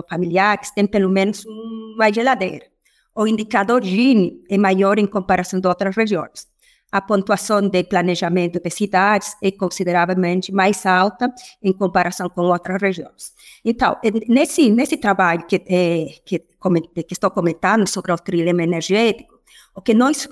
familiares 0.09 0.70
tem 0.70 0.87
pelo 0.87 1.11
menos 1.11 1.44
uma 1.44 2.12
geladeira. 2.12 2.66
O 3.12 3.26
indicador 3.26 3.83
Gini 3.83 4.40
é 4.48 4.57
maior 4.57 5.00
em 5.00 5.07
comparação 5.07 5.59
de 5.59 5.66
outras 5.66 5.96
regiões 5.96 6.51
a 6.92 7.00
pontuação 7.00 7.66
de 7.66 7.83
planejamento 7.85 8.61
de 8.61 8.68
cidades 8.70 9.35
é 9.42 9.50
consideravelmente 9.50 10.52
mais 10.52 10.85
alta 10.85 11.33
em 11.62 11.72
comparação 11.72 12.28
com 12.28 12.42
outras 12.42 12.81
regiões. 12.81 13.33
Então, 13.64 13.96
nesse, 14.28 14.70
nesse 14.70 14.98
trabalho 14.98 15.46
que, 15.46 15.57
é, 15.66 16.07
que, 16.22 16.38
que 16.38 17.12
estou 17.14 17.31
comentando 17.31 17.88
sobre 17.88 18.12
o 18.12 18.16
trilema 18.16 18.62
energético, 18.62 19.33
o 19.74 19.81
que 19.81 19.94
nós 19.94 20.28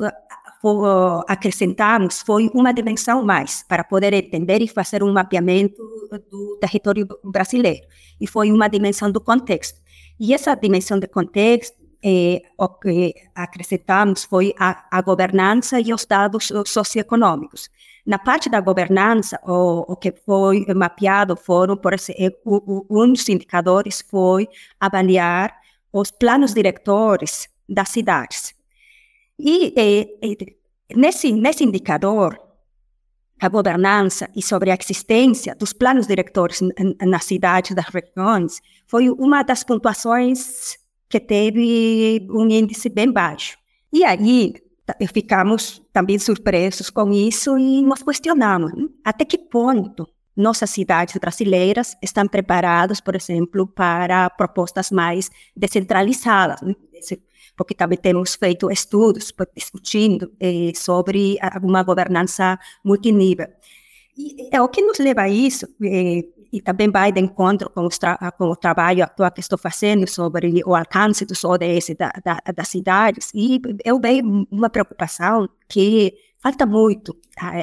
acrescentamos 1.26 2.20
foi 2.20 2.50
uma 2.52 2.74
dimensão 2.74 3.24
mais 3.24 3.64
para 3.66 3.82
poder 3.82 4.12
entender 4.12 4.60
e 4.60 4.68
fazer 4.68 5.02
um 5.02 5.10
mapeamento 5.10 5.82
do 6.30 6.58
território 6.60 7.08
brasileiro. 7.24 7.86
E 8.20 8.26
foi 8.26 8.52
uma 8.52 8.68
dimensão 8.68 9.10
do 9.10 9.20
contexto. 9.20 9.80
E 10.18 10.34
essa 10.34 10.54
dimensão 10.54 10.98
de 10.98 11.06
contexto 11.06 11.79
eh, 12.02 12.42
o 12.56 12.68
que 12.68 13.14
acrescentamos 13.34 14.24
foi 14.24 14.54
a, 14.58 14.86
a, 14.90 15.02
governança 15.02 15.80
e 15.80 15.92
os 15.92 16.04
dados 16.06 16.50
socioeconômicos. 16.66 17.68
Na 18.06 18.18
parte 18.18 18.48
da 18.48 18.60
governança, 18.60 19.38
o, 19.44 19.92
o 19.92 19.96
que 19.96 20.12
foi 20.12 20.64
mapeado 20.74 21.36
foram, 21.36 21.76
por 21.76 21.92
exemplo, 21.92 22.86
um 22.90 23.12
dos 23.12 23.28
indicadores 23.28 24.00
foi 24.00 24.48
avaliar 24.78 25.54
os 25.92 26.10
planos 26.10 26.54
diretores 26.54 27.48
das 27.68 27.90
cidades. 27.90 28.54
E, 29.38 29.72
e 29.76 30.56
nesse, 30.94 31.32
nesse 31.32 31.64
indicador, 31.64 32.38
a 33.40 33.48
governança 33.48 34.28
e 34.36 34.42
sobre 34.42 34.70
a 34.70 34.76
existência 34.78 35.54
dos 35.54 35.72
planos 35.72 36.06
diretores 36.06 36.60
nas 37.00 37.24
cidades 37.24 37.74
das 37.74 37.86
regiões 37.86 38.60
foi 38.86 39.08
uma 39.08 39.42
das 39.42 39.64
pontuações 39.64 40.78
que 41.10 41.18
teve 41.18 42.26
um 42.30 42.48
índice 42.48 42.88
bem 42.88 43.10
baixo. 43.10 43.58
E 43.92 44.04
aí 44.04 44.54
ficamos 45.12 45.82
também 45.92 46.18
surpresos 46.18 46.88
com 46.88 47.12
isso 47.12 47.58
e 47.58 47.82
nos 47.82 48.02
questionamos 48.02 48.72
hum, 48.72 48.88
até 49.04 49.24
que 49.24 49.36
ponto 49.36 50.08
nossas 50.36 50.70
cidades 50.70 51.16
brasileiras 51.18 51.96
estão 52.00 52.26
preparadas, 52.26 53.00
por 53.00 53.14
exemplo, 53.14 53.66
para 53.66 54.30
propostas 54.30 54.90
mais 54.90 55.30
descentralizadas, 55.54 56.62
hum, 56.62 56.74
porque 57.56 57.74
também 57.74 57.98
temos 57.98 58.36
feito 58.36 58.70
estudos 58.70 59.34
discutindo 59.54 60.32
eh, 60.40 60.72
sobre 60.74 61.36
uma 61.62 61.82
governança 61.82 62.58
multinível. 62.84 63.48
E 64.16 64.48
é 64.52 64.62
o 64.62 64.68
que 64.68 64.80
nos 64.80 64.98
leva 64.98 65.22
a 65.22 65.28
isso, 65.28 65.66
eh, 65.82 66.22
e 66.52 66.60
também 66.60 66.90
vai 66.90 67.12
de 67.12 67.20
encontro 67.20 67.70
com, 67.70 67.88
com, 68.36 68.44
o 68.44 68.56
trabalho 68.56 69.04
atual 69.04 69.30
que 69.30 69.40
estou 69.40 69.58
fazendo 69.58 70.08
sobre 70.08 70.62
o 70.64 70.74
alcance 70.74 71.24
dos 71.24 71.44
ODS 71.44 71.94
da, 71.98 72.12
da, 72.24 72.40
das 72.54 72.68
cidades, 72.68 73.30
e 73.34 73.60
eu 73.84 74.00
vejo 74.00 74.46
uma 74.50 74.68
preocupação 74.70 75.48
que 75.68 76.14
falta 76.38 76.66
muito 76.66 77.16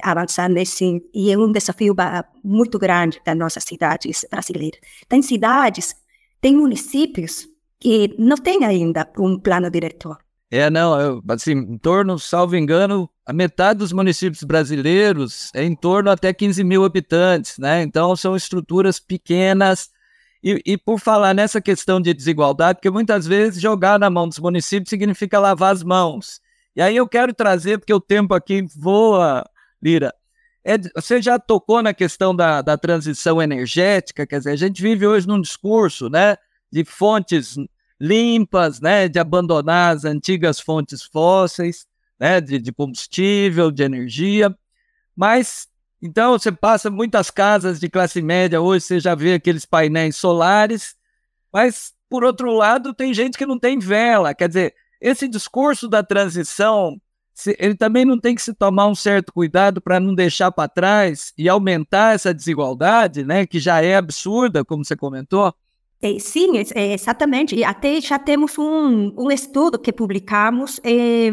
avançar 0.04 0.50
nesse, 0.50 1.04
e 1.14 1.32
é 1.32 1.38
um 1.38 1.52
desafio 1.52 1.96
muito 2.44 2.78
grande 2.80 3.20
das 3.26 3.38
nossas 3.38 3.64
cidades 3.64 4.26
brasileiras. 4.30 4.80
Tem 5.10 5.22
cidades, 5.22 5.96
tem 6.40 6.56
municípios 6.56 7.48
que 7.80 8.16
não 8.18 8.38
têm 8.38 8.64
ainda 8.66 9.10
um 9.18 9.40
plano 9.40 9.70
diretor. 9.70 10.18
É, 10.50 10.70
não, 10.70 11.00
eu, 11.00 11.24
assim, 11.28 11.52
em 11.52 11.78
torno, 11.78 12.18
salvo 12.18 12.56
engano, 12.56 13.10
a 13.26 13.34
metade 13.34 13.80
dos 13.80 13.92
municípios 13.92 14.44
brasileiros 14.44 15.52
é 15.54 15.64
em 15.64 15.76
torno 15.76 16.10
até 16.10 16.34
15 16.34 16.64
mil 16.64 16.86
habitantes, 16.86 17.58
né? 17.58 17.82
Então 17.82 18.16
são 18.16 18.36
estruturas 18.36 19.00
pequenas. 19.00 19.90
E, 20.42 20.62
e, 20.66 20.78
por 20.78 21.00
falar 21.00 21.34
nessa 21.34 21.60
questão 21.60 22.00
de 22.00 22.14
desigualdade, 22.14 22.78
porque 22.78 22.90
muitas 22.90 23.28
vezes 23.28 23.62
jogar 23.62 24.00
na 24.00 24.10
mão 24.10 24.28
dos 24.28 24.40
municípios 24.40 24.90
significa 24.90 25.40
lavar 25.40 25.74
as 25.74 25.84
mãos. 25.84 26.40
E 26.76 26.82
aí 26.82 26.96
eu 26.96 27.08
quero 27.08 27.34
trazer, 27.34 27.80
porque 27.80 27.94
o 27.94 28.00
tempo 28.00 28.34
aqui 28.34 28.64
voa, 28.76 29.44
Lira. 29.82 30.14
É, 30.64 30.78
você 30.96 31.22
já 31.22 31.40
tocou 31.40 31.82
na 31.82 31.94
questão 31.94 32.36
da, 32.36 32.62
da 32.62 32.78
transição 32.78 33.42
energética, 33.42 34.28
quer 34.28 34.38
dizer, 34.38 34.52
a 34.52 34.56
gente 34.56 34.82
vive 34.82 35.08
hoje 35.08 35.28
num 35.28 35.42
discurso 35.42 36.10
né, 36.10 36.38
de 36.72 36.86
fontes 36.86 37.56
limpas, 38.00 38.80
né, 38.80 39.08
de 39.08 39.20
abandonar 39.20 39.96
as 39.96 40.06
antigas 40.06 40.60
fontes 40.60 41.04
fósseis, 41.04 41.88
né, 42.20 42.40
de, 42.40 42.60
de 42.60 42.72
combustível, 42.72 43.72
de 43.72 43.84
energia. 43.84 44.56
Mas, 45.16 45.68
então, 46.02 46.38
você 46.38 46.52
passa 46.52 46.90
muitas 46.90 47.32
casas 47.32 47.80
de 47.80 47.90
classe 47.90 48.22
média 48.22 48.62
hoje, 48.62 48.86
você 48.86 49.00
já 49.00 49.16
vê 49.16 49.34
aqueles 49.34 49.66
painéis 49.66 50.16
solares, 50.16 50.96
mas, 51.52 51.94
por 52.10 52.24
outro 52.24 52.54
lado, 52.54 52.94
tem 52.94 53.14
gente 53.14 53.38
que 53.38 53.46
não 53.46 53.58
tem 53.58 53.80
vela. 53.80 54.34
Quer 54.34 54.48
dizer, 54.48 54.76
esse 55.02 55.28
discurso 55.28 55.88
da 55.88 56.04
transição 56.04 57.00
ele 57.60 57.76
também 57.76 58.04
não 58.04 58.20
tem 58.20 58.34
que 58.34 58.42
se 58.42 58.54
tomar 58.54 58.88
um 58.88 58.96
certo 58.96 59.32
cuidado 59.32 59.80
para 59.80 60.00
não 60.00 60.16
deixar 60.16 60.52
para 60.52 60.68
trás 60.68 61.34
e 61.38 61.48
aumentar 61.48 62.16
essa 62.16 62.34
desigualdade, 62.34 63.24
né, 63.24 63.46
que 63.46 63.60
já 63.60 63.82
é 63.82 63.96
absurda, 63.96 64.66
como 64.66 64.84
você 64.84 64.96
comentou? 64.96 65.54
É, 66.02 66.20
sim, 66.20 66.58
é, 66.76 66.94
exatamente. 66.94 67.56
E 67.56 67.64
até 67.64 68.00
já 68.00 68.20
temos 68.20 68.58
um, 68.58 69.14
um 69.18 69.32
estudo 69.32 69.80
que 69.80 69.92
publicamos 69.92 70.80
é, 70.84 71.30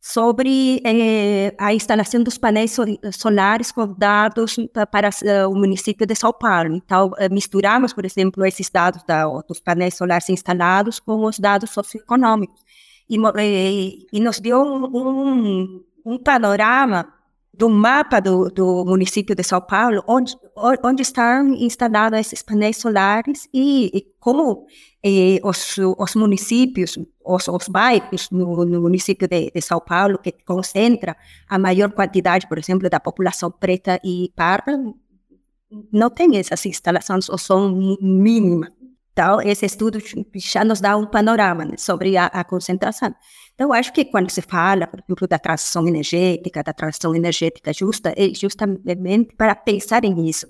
sobre 0.00 0.80
é, 0.84 1.54
a 1.58 1.74
instalação 1.74 2.22
dos 2.22 2.38
painéis 2.38 2.76
solares 3.12 3.72
com 3.72 3.92
dados 3.92 4.56
para 4.92 5.10
uh, 5.10 5.50
o 5.50 5.56
município 5.56 6.06
de 6.06 6.14
São 6.14 6.32
Paulo. 6.32 6.76
Então, 6.76 7.10
misturamos, 7.32 7.92
por 7.92 8.04
exemplo, 8.04 8.46
esses 8.46 8.70
dados 8.70 9.02
da, 9.02 9.26
dos 9.48 9.58
painéis 9.60 9.96
solares 9.96 10.28
instalados 10.28 11.00
com 11.00 11.24
os 11.24 11.38
dados 11.40 11.70
socioeconômicos. 11.70 12.64
E, 13.10 13.16
e, 13.16 14.06
e 14.12 14.20
nos 14.20 14.38
deu 14.38 14.62
um, 14.62 14.84
um, 14.86 15.84
um 16.04 16.18
panorama 16.18 17.15
do 17.56 17.70
mapa 17.70 18.20
do, 18.20 18.50
do, 18.50 18.84
município 18.84 19.34
de 19.34 19.42
São 19.42 19.60
Paulo, 19.60 20.04
onde, 20.06 20.36
onde 20.84 21.02
estão 21.02 21.54
instalados 21.54 22.20
esses 22.20 22.42
painéis 22.42 22.76
solares 22.76 23.48
e, 23.52 23.90
e 23.94 24.06
como 24.20 24.66
eh, 25.02 25.40
os, 25.42 25.76
os, 25.78 26.14
municípios, 26.14 26.98
os, 27.24 27.48
os 27.48 27.68
bairros 27.68 28.28
no, 28.30 28.64
no 28.66 28.82
município 28.82 29.26
de, 29.26 29.50
de, 29.50 29.60
São 29.62 29.80
Paulo, 29.80 30.18
que 30.18 30.32
concentra 30.44 31.16
a 31.48 31.58
maior 31.58 31.90
quantidade, 31.92 32.46
por 32.46 32.58
exemplo, 32.58 32.90
da 32.90 33.00
população 33.00 33.50
preta 33.50 33.98
e 34.04 34.30
parda, 34.36 34.78
não 35.92 36.10
tem 36.10 36.36
essas 36.36 36.64
instalações 36.66 37.28
ou 37.28 37.38
são 37.38 37.74
mínimas. 38.00 38.70
Então, 39.16 39.40
esse 39.40 39.64
estudo 39.64 39.98
já 40.34 40.62
nos 40.62 40.78
dá 40.78 40.94
um 40.94 41.06
panorama 41.06 41.64
né, 41.64 41.78
sobre 41.78 42.18
a, 42.18 42.26
a 42.26 42.44
concentração. 42.44 43.14
Então, 43.54 43.72
acho 43.72 43.90
que 43.90 44.04
quando 44.04 44.28
se 44.30 44.42
fala, 44.42 44.86
por 44.86 45.00
exemplo, 45.00 45.26
da 45.26 45.38
transição 45.38 45.88
energética, 45.88 46.62
da 46.62 46.74
transição 46.74 47.14
energética 47.14 47.72
justa, 47.72 48.12
é 48.14 48.34
justamente 48.34 49.34
para 49.34 49.54
pensar 49.54 50.02
nisso. 50.02 50.46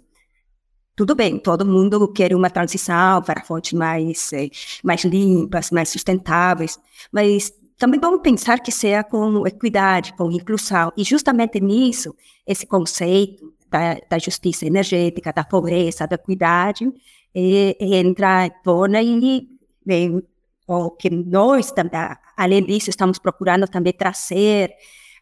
Tudo 0.96 1.14
bem, 1.14 1.38
todo 1.38 1.64
mundo 1.64 2.12
quer 2.12 2.34
uma 2.34 2.50
transição 2.50 3.22
para 3.22 3.44
fontes 3.44 3.72
mais, 3.72 4.32
eh, 4.32 4.48
mais 4.82 5.04
limpas, 5.04 5.70
mais 5.70 5.88
sustentáveis, 5.88 6.76
mas 7.12 7.52
também 7.78 8.00
vamos 8.00 8.20
pensar 8.20 8.58
que 8.58 8.72
seja 8.72 9.04
com 9.04 9.46
equidade, 9.46 10.12
com 10.14 10.28
inclusão. 10.32 10.92
E 10.96 11.04
justamente 11.04 11.60
nisso, 11.60 12.12
esse 12.44 12.66
conceito 12.66 13.54
da, 13.70 13.98
da 14.10 14.18
justiça 14.18 14.66
energética, 14.66 15.32
da 15.32 15.44
pobreza, 15.44 16.06
da 16.06 16.16
equidade, 16.16 16.90
eh, 17.36 17.76
entra 17.80 18.46
em 18.46 18.52
torno 18.64 18.96
e, 18.96 19.46
e 19.86 20.22
o 20.66 20.90
que 20.92 21.10
nós, 21.10 21.72
além 22.34 22.64
disso, 22.64 22.88
estamos 22.88 23.18
procurando 23.18 23.68
também 23.68 23.92
trazer 23.92 24.72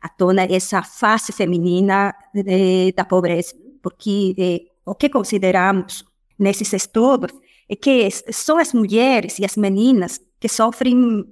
à 0.01 0.09
tona 0.09 0.45
essa 0.45 0.83
face 0.83 1.33
feminina 1.33 2.15
de, 2.33 2.93
da 2.93 3.05
pobreza, 3.05 3.55
porque 3.83 4.35
eh, 4.39 4.71
o 4.87 4.95
que 4.95 5.09
consideramos 5.09 6.05
nesses 6.39 6.73
estudos 6.73 7.35
é 7.69 7.75
que 7.75 8.09
são 8.31 8.59
as 8.59 8.73
mulheres 8.73 9.39
e 9.41 9.45
as 9.45 9.57
meninas 9.57 10.21
que 10.39 10.49
sofrem 10.49 11.25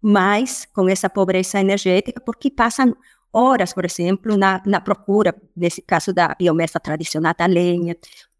mais 0.00 0.66
com 0.66 0.88
essa 0.88 1.10
pobreza 1.10 1.58
energética, 1.58 2.20
porque 2.20 2.50
passam 2.50 2.94
horas, 3.32 3.72
por 3.72 3.84
exemplo, 3.84 4.36
na, 4.36 4.62
na 4.64 4.80
procura, 4.80 5.34
nesse 5.56 5.82
caso 5.82 6.12
da 6.12 6.34
biomassa 6.38 6.78
tradicional 6.78 7.34
da 7.36 7.46
lenha, 7.46 7.96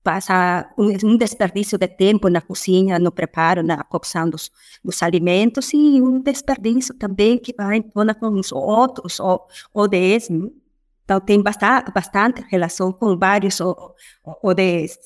passa 0.09 0.67
um, 0.79 1.19
desperdício 1.19 1.77
de 1.77 1.87
tempo 1.87 2.31
na 2.31 2.41
cozinha, 2.41 2.99
no 2.99 3.13
preparo, 3.13 3.63
na 3.63 3.85
cocção 3.85 4.31
dos, 4.31 4.51
dos 4.83 5.03
alimentos 5.03 5.71
e 5.75 6.01
um 6.01 6.19
desperdício 6.23 6.95
também 6.95 7.37
que 7.37 7.55
vai 7.55 7.83
com 7.83 8.31
os 8.31 8.51
outros 8.51 9.21
ODS. 9.75 10.31
Então, 11.05 11.21
tem 11.21 11.43
bastante, 11.43 11.93
bastante 11.93 12.43
relação 12.49 12.91
com 12.91 13.19
vários 13.19 13.61
ODS. 13.61 14.99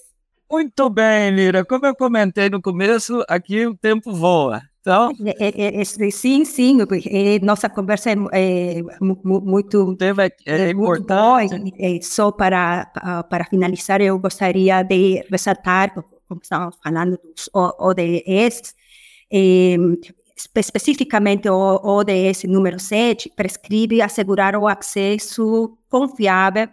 Muito 0.49 0.89
bem, 0.89 1.31
Lira. 1.35 1.65
Como 1.65 1.85
eu 1.85 1.97
comentei 1.97 2.49
no 2.49 2.63
começo, 2.63 3.25
aqui 3.29 3.67
o 3.67 3.77
tempo 3.77 4.13
voa. 4.13 4.63
Então, 4.83 5.13
é, 5.39 5.79
é, 5.79 5.81
é, 5.81 5.85
sim, 6.11 6.45
sim, 6.45 6.79
nossa 7.41 7.69
conversa 7.71 8.11
é, 8.11 8.83
muito, 9.01 9.95
tema 9.95 10.25
é, 10.45 10.71
importante. 10.71 11.73
E, 11.79 12.03
só 12.03 12.33
para, 12.33 12.87
para 13.31 13.45
finalizar, 13.45 14.01
eu 14.01 14.19
gostaria 14.19 14.83
de 14.83 15.25
ressaltar, 15.31 15.95
como 15.95 16.41
estamos 16.43 16.75
falando 16.83 17.17
dos 17.23 17.49
ODS, 17.55 18.75
especificamente 20.57 21.49
o 21.49 21.81
ODS 21.85 22.43
número 22.49 22.81
7, 22.81 23.31
prescreve 23.37 24.03
assegurar 24.03 24.57
o 24.57 24.67
acesso 24.67 25.79
confiável, 25.89 26.69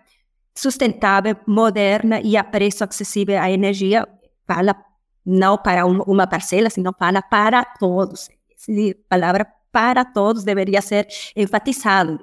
sustentável, 0.55 1.35
moderna 1.45 2.19
e 2.21 2.35
a 2.35 2.43
preço 2.43 2.83
acessível 2.83 3.39
à 3.39 3.51
energia, 3.51 4.07
fala 4.47 4.88
não 5.25 5.57
para 5.57 5.85
um, 5.85 6.01
uma 6.03 6.27
parcela, 6.27 6.69
sino 6.69 6.93
fala 6.97 7.21
para 7.21 7.63
todos. 7.63 8.29
Essa 8.51 8.95
palavra 9.07 9.47
para 9.71 10.03
todos 10.03 10.43
deveria 10.43 10.81
ser 10.81 11.07
enfatizado. 11.35 12.19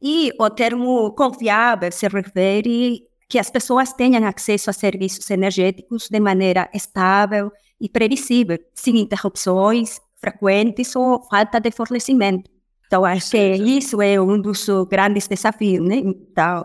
E 0.00 0.32
o 0.38 0.50
termo 0.50 1.12
confiável 1.12 1.90
se 1.90 2.06
refere 2.08 3.02
que 3.28 3.38
as 3.38 3.50
pessoas 3.50 3.92
tenham 3.92 4.24
acesso 4.26 4.70
a 4.70 4.72
serviços 4.72 5.28
energéticos 5.30 6.08
de 6.08 6.20
maneira 6.20 6.68
estável 6.74 7.50
e 7.80 7.88
previsível, 7.88 8.58
sem 8.74 8.98
interrupções 8.98 10.00
frequentes 10.16 10.94
ou 10.94 11.22
falta 11.22 11.60
de 11.60 11.70
fornecimento. 11.70 12.50
Então, 12.86 13.04
acho 13.04 13.30
que 13.30 13.54
isso 13.54 14.00
é 14.00 14.20
um 14.20 14.40
dos 14.40 14.66
grandes 14.88 15.26
desafios, 15.26 15.86
né? 15.86 15.96
Então, 15.96 16.64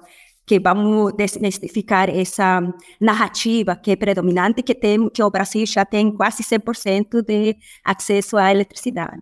que 0.50 0.60
vamos 0.60 1.14
desmistificar 1.14 2.10
essa 2.10 2.60
narrativa 3.00 3.76
que 3.76 3.92
é 3.92 3.96
predominante, 3.96 4.64
que, 4.64 4.74
tem, 4.74 5.08
que 5.08 5.22
o 5.22 5.30
Brasil 5.30 5.64
já 5.68 5.86
tem 5.86 6.12
quase 6.12 6.42
100% 6.42 7.22
de 7.22 7.56
acesso 7.86 8.36
à 8.36 8.50
eletricidade. 8.50 9.22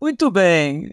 Muito 0.00 0.30
bem, 0.30 0.90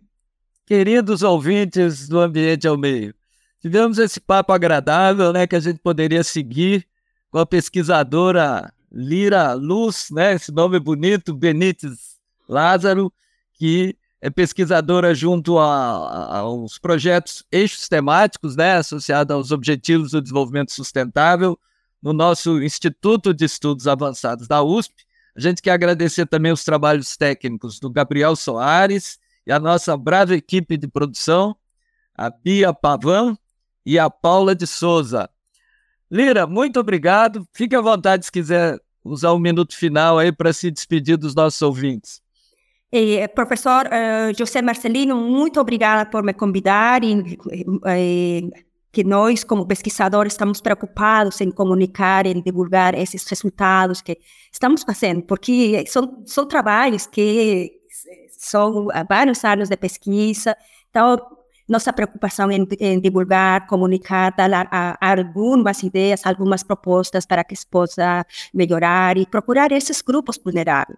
queridos 0.66 1.24
ouvintes 1.24 2.10
do 2.10 2.20
Ambiente 2.20 2.68
ao 2.68 2.78
Meio, 2.78 3.16
tivemos 3.62 4.00
esse 4.00 4.20
papo 4.20 4.52
agradável, 4.52 5.32
né, 5.32 5.48
que 5.48 5.56
a 5.56 5.62
gente 5.62 5.80
poderia 5.80 6.22
seguir 6.22 6.86
com 7.32 7.40
a 7.40 7.46
pesquisadora 7.46 8.70
Lira 8.92 9.54
Luz, 9.54 10.08
né, 10.12 10.34
esse 10.34 10.52
nome 10.52 10.78
bonito, 10.78 11.34
Benites 11.34 12.18
Lázaro, 12.50 13.14
que 13.54 13.96
é 14.26 14.30
pesquisadora 14.32 15.14
junto 15.14 15.60
a, 15.60 16.40
aos 16.40 16.80
projetos 16.80 17.46
eixos 17.52 17.88
temáticos, 17.88 18.56
né, 18.56 18.78
associados 18.78 19.32
aos 19.32 19.52
Objetivos 19.52 20.12
do 20.12 20.22
Desenvolvimento 20.22 20.74
Sustentável, 20.74 21.60
no 22.02 22.12
nosso 22.12 22.60
Instituto 22.64 23.36
de 23.36 23.46
Estudos 23.46 23.88
Avançados 23.88 24.48
da 24.48 24.64
USP. 24.64 25.06
A 25.36 25.40
gente 25.40 25.62
quer 25.62 25.74
agradecer 25.74 26.26
também 26.26 26.52
os 26.52 26.64
trabalhos 26.64 27.16
técnicos 27.16 27.80
do 27.80 27.88
Gabriel 27.88 28.36
Soares 28.36 29.20
e 29.46 29.52
a 29.52 29.60
nossa 29.60 29.96
brava 29.96 30.34
equipe 30.34 30.76
de 30.76 30.88
produção, 30.88 31.56
a 32.16 32.32
Bia 32.32 32.74
Pavan 32.74 33.38
e 33.86 34.00
a 34.00 34.10
Paula 34.10 34.56
de 34.56 34.66
Souza. 34.66 35.30
Lira, 36.10 36.48
muito 36.48 36.80
obrigado. 36.80 37.48
Fique 37.54 37.76
à 37.76 37.82
vontade 37.82 38.26
se 38.26 38.32
quiser 38.32 38.82
usar 39.04 39.34
um 39.34 39.40
minuto 39.40 39.76
final 39.76 40.18
aí 40.18 40.32
para 40.32 40.52
se 40.52 40.72
despedir 40.72 41.16
dos 41.16 41.36
nossos 41.36 41.62
ouvintes. 41.62 42.25
Eh, 42.92 43.28
professor 43.30 43.88
eh, 43.92 44.32
José 44.38 44.62
Marcelino, 44.62 45.16
muito 45.18 45.60
obrigada 45.60 46.06
por 46.10 46.24
me 46.24 46.34
convidar 46.34 47.04
e 47.04 47.38
eh, 47.86 48.42
que 48.92 49.04
nós, 49.04 49.44
como 49.44 49.68
pesquisadores, 49.68 50.34
estamos 50.34 50.62
preocupados 50.62 51.42
em 51.42 51.52
comunicar, 51.52 52.26
em 52.26 52.42
divulgar 52.42 52.96
esses 52.96 53.28
resultados 53.28 54.02
que 54.02 54.18
estamos 54.52 54.84
fazendo, 54.84 55.24
porque 55.24 55.84
são, 55.88 56.24
são 56.26 56.48
trabalhos 56.48 57.06
que 57.06 57.82
são 58.32 58.88
vários 59.10 59.44
anos 59.44 59.68
de 59.68 59.76
pesquisa, 59.76 60.56
então 60.90 61.18
nossa 61.68 61.92
preocupação 61.92 62.50
em, 62.52 62.66
em 62.80 63.00
divulgar, 63.02 63.68
comunicar, 63.68 64.32
dar 64.32 64.70
algumas 65.02 65.84
ideias, 65.84 66.26
algumas 66.26 66.64
propostas 66.64 67.26
para 67.26 67.44
que 67.44 67.56
se 67.56 67.68
possa 67.68 68.26
melhorar 68.54 69.18
e 69.18 69.26
procurar 69.26 69.72
esses 69.74 70.02
grupos 70.02 70.40
vulneráveis. 70.42 70.98